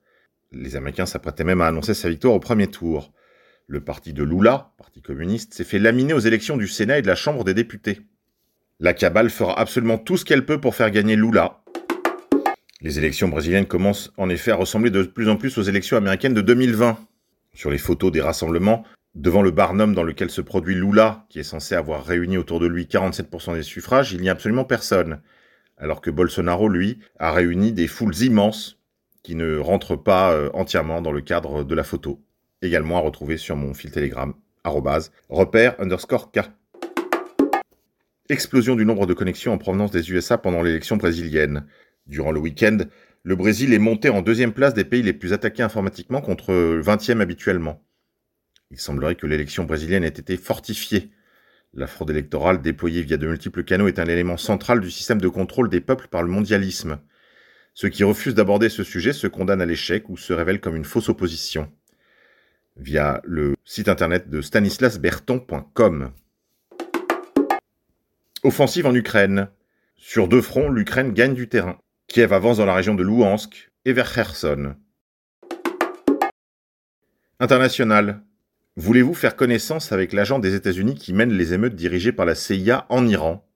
Les 0.54 0.76
Américains 0.76 1.06
s'apprêtaient 1.06 1.44
même 1.44 1.62
à 1.62 1.66
annoncer 1.66 1.94
sa 1.94 2.10
victoire 2.10 2.34
au 2.34 2.40
premier 2.40 2.66
tour. 2.66 3.12
Le 3.66 3.80
parti 3.80 4.12
de 4.12 4.22
Lula, 4.22 4.72
parti 4.76 5.00
communiste, 5.00 5.54
s'est 5.54 5.64
fait 5.64 5.78
laminer 5.78 6.12
aux 6.12 6.18
élections 6.18 6.58
du 6.58 6.68
Sénat 6.68 6.98
et 6.98 7.02
de 7.02 7.06
la 7.06 7.14
Chambre 7.14 7.42
des 7.42 7.54
députés. 7.54 8.02
La 8.78 8.92
cabale 8.92 9.30
fera 9.30 9.58
absolument 9.58 9.96
tout 9.96 10.18
ce 10.18 10.26
qu'elle 10.26 10.44
peut 10.44 10.60
pour 10.60 10.74
faire 10.74 10.90
gagner 10.90 11.16
Lula. 11.16 11.62
Les 12.82 12.98
élections 12.98 13.28
brésiliennes 13.28 13.66
commencent 13.66 14.12
en 14.18 14.28
effet 14.28 14.50
à 14.50 14.56
ressembler 14.56 14.90
de 14.90 15.04
plus 15.04 15.30
en 15.30 15.36
plus 15.36 15.56
aux 15.56 15.62
élections 15.62 15.96
américaines 15.96 16.34
de 16.34 16.42
2020. 16.42 16.98
Sur 17.54 17.70
les 17.70 17.78
photos 17.78 18.12
des 18.12 18.20
rassemblements, 18.20 18.84
devant 19.14 19.40
le 19.40 19.52
barnum 19.52 19.94
dans 19.94 20.02
lequel 20.02 20.28
se 20.28 20.42
produit 20.42 20.74
Lula, 20.74 21.24
qui 21.30 21.38
est 21.38 21.44
censé 21.44 21.74
avoir 21.74 22.04
réuni 22.04 22.36
autour 22.36 22.60
de 22.60 22.66
lui 22.66 22.84
47% 22.84 23.54
des 23.54 23.62
suffrages, 23.62 24.12
il 24.12 24.20
n'y 24.20 24.28
a 24.28 24.32
absolument 24.32 24.64
personne. 24.64 25.22
Alors 25.78 26.02
que 26.02 26.10
Bolsonaro, 26.10 26.68
lui, 26.68 26.98
a 27.18 27.32
réuni 27.32 27.72
des 27.72 27.86
foules 27.86 28.16
immenses 28.16 28.81
qui 29.22 29.34
ne 29.34 29.58
rentre 29.58 29.96
pas 29.96 30.32
euh, 30.32 30.50
entièrement 30.54 31.00
dans 31.00 31.12
le 31.12 31.20
cadre 31.20 31.64
de 31.64 31.74
la 31.74 31.84
photo. 31.84 32.20
Également 32.60 32.96
à 32.96 33.00
retrouver 33.00 33.36
sur 33.36 33.56
mon 33.56 33.74
fil 33.74 33.90
Telegram, 33.90 34.34
repère 34.64 35.80
underscore 35.80 36.30
K. 36.32 36.40
Explosion 38.28 38.76
du 38.76 38.84
nombre 38.84 39.06
de 39.06 39.14
connexions 39.14 39.52
en 39.52 39.58
provenance 39.58 39.90
des 39.90 40.10
USA 40.10 40.38
pendant 40.38 40.62
l'élection 40.62 40.96
brésilienne. 40.96 41.66
Durant 42.06 42.32
le 42.32 42.40
week-end, 42.40 42.78
le 43.24 43.36
Brésil 43.36 43.72
est 43.72 43.78
monté 43.78 44.08
en 44.08 44.22
deuxième 44.22 44.52
place 44.52 44.74
des 44.74 44.84
pays 44.84 45.02
les 45.02 45.12
plus 45.12 45.32
attaqués 45.32 45.62
informatiquement 45.62 46.20
contre 46.20 46.52
20e 46.52 47.20
habituellement. 47.20 47.82
Il 48.70 48.78
semblerait 48.78 49.16
que 49.16 49.26
l'élection 49.26 49.64
brésilienne 49.64 50.02
ait 50.02 50.08
été 50.08 50.36
fortifiée. 50.36 51.10
La 51.74 51.86
fraude 51.86 52.10
électorale 52.10 52.62
déployée 52.62 53.02
via 53.02 53.16
de 53.16 53.26
multiples 53.26 53.64
canaux 53.64 53.86
est 53.86 53.98
un 53.98 54.06
élément 54.06 54.36
central 54.36 54.80
du 54.80 54.90
système 54.90 55.20
de 55.20 55.28
contrôle 55.28 55.68
des 55.68 55.80
peuples 55.80 56.08
par 56.08 56.22
le 56.22 56.28
mondialisme. 56.28 56.98
Ceux 57.74 57.88
qui 57.88 58.04
refusent 58.04 58.34
d'aborder 58.34 58.68
ce 58.68 58.84
sujet 58.84 59.12
se 59.12 59.26
condamnent 59.26 59.62
à 59.62 59.66
l'échec 59.66 60.08
ou 60.08 60.16
se 60.16 60.32
révèlent 60.32 60.60
comme 60.60 60.76
une 60.76 60.84
fausse 60.84 61.08
opposition. 61.08 61.72
Via 62.76 63.20
le 63.24 63.54
site 63.64 63.88
internet 63.88 64.28
de 64.28 64.40
stanislasberton.com. 64.40 66.12
Offensive 68.42 68.86
en 68.86 68.94
Ukraine. 68.94 69.48
Sur 69.96 70.28
deux 70.28 70.42
fronts, 70.42 70.68
l'Ukraine 70.68 71.12
gagne 71.12 71.34
du 71.34 71.48
terrain. 71.48 71.78
Kiev 72.08 72.32
avance 72.32 72.58
dans 72.58 72.66
la 72.66 72.74
région 72.74 72.94
de 72.94 73.02
Louhansk 73.02 73.70
et 73.84 73.92
vers 73.92 74.12
Kherson. 74.12 74.74
International. 77.40 78.22
Voulez-vous 78.76 79.14
faire 79.14 79.36
connaissance 79.36 79.92
avec 79.92 80.12
l'agent 80.12 80.38
des 80.38 80.54
États-Unis 80.54 80.94
qui 80.94 81.12
mène 81.12 81.32
les 81.32 81.54
émeutes 81.54 81.74
dirigées 81.74 82.12
par 82.12 82.26
la 82.26 82.34
CIA 82.34 82.86
en 82.88 83.06
Iran? 83.06 83.46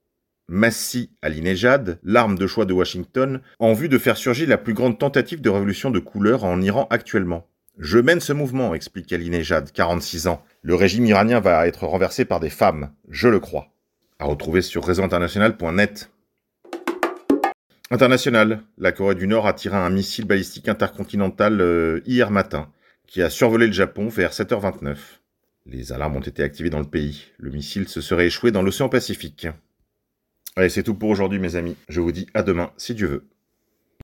Massi 0.48 1.10
Ali-Nejad, 1.22 1.98
l'arme 2.04 2.38
de 2.38 2.46
choix 2.46 2.64
de 2.64 2.72
Washington, 2.72 3.40
en 3.58 3.72
vue 3.72 3.88
de 3.88 3.98
faire 3.98 4.16
surgir 4.16 4.48
la 4.48 4.58
plus 4.58 4.74
grande 4.74 4.98
tentative 4.98 5.40
de 5.40 5.50
révolution 5.50 5.90
de 5.90 5.98
couleur 5.98 6.44
en 6.44 6.60
Iran 6.62 6.86
actuellement. 6.90 7.48
Je 7.78 7.98
mène 7.98 8.20
ce 8.20 8.32
mouvement, 8.32 8.74
explique 8.74 9.12
Ali-Nejad, 9.12 9.72
46 9.72 10.28
ans. 10.28 10.42
Le 10.62 10.74
régime 10.74 11.04
iranien 11.04 11.40
va 11.40 11.66
être 11.66 11.86
renversé 11.86 12.24
par 12.24 12.40
des 12.40 12.50
femmes, 12.50 12.90
je 13.10 13.28
le 13.28 13.40
crois. 13.40 13.68
À 14.18 14.24
retrouver 14.24 14.62
sur 14.62 14.84
réseauinternational.net. 14.84 16.10
International, 17.90 18.62
la 18.78 18.92
Corée 18.92 19.14
du 19.14 19.26
Nord 19.26 19.46
a 19.46 19.52
tiré 19.52 19.76
un 19.76 19.90
missile 19.90 20.24
balistique 20.24 20.68
intercontinental 20.68 21.60
euh, 21.60 22.00
hier 22.06 22.30
matin, 22.30 22.70
qui 23.06 23.20
a 23.20 23.30
survolé 23.30 23.66
le 23.66 23.72
Japon 23.72 24.08
vers 24.08 24.32
7h29. 24.32 24.96
Les 25.66 25.92
alarmes 25.92 26.16
ont 26.16 26.20
été 26.20 26.42
activées 26.42 26.70
dans 26.70 26.80
le 26.80 26.86
pays. 26.86 27.26
Le 27.38 27.50
missile 27.50 27.88
se 27.88 28.00
serait 28.00 28.26
échoué 28.26 28.52
dans 28.52 28.62
l'océan 28.62 28.88
Pacifique. 28.88 29.48
Allez, 30.58 30.70
c'est 30.70 30.82
tout 30.82 30.94
pour 30.94 31.10
aujourd'hui, 31.10 31.38
mes 31.38 31.54
amis. 31.54 31.76
Je 31.86 32.00
vous 32.00 32.12
dis 32.12 32.26
à 32.32 32.42
demain, 32.42 32.72
si 32.78 32.94
Dieu 32.94 33.06
veut. 33.06 33.35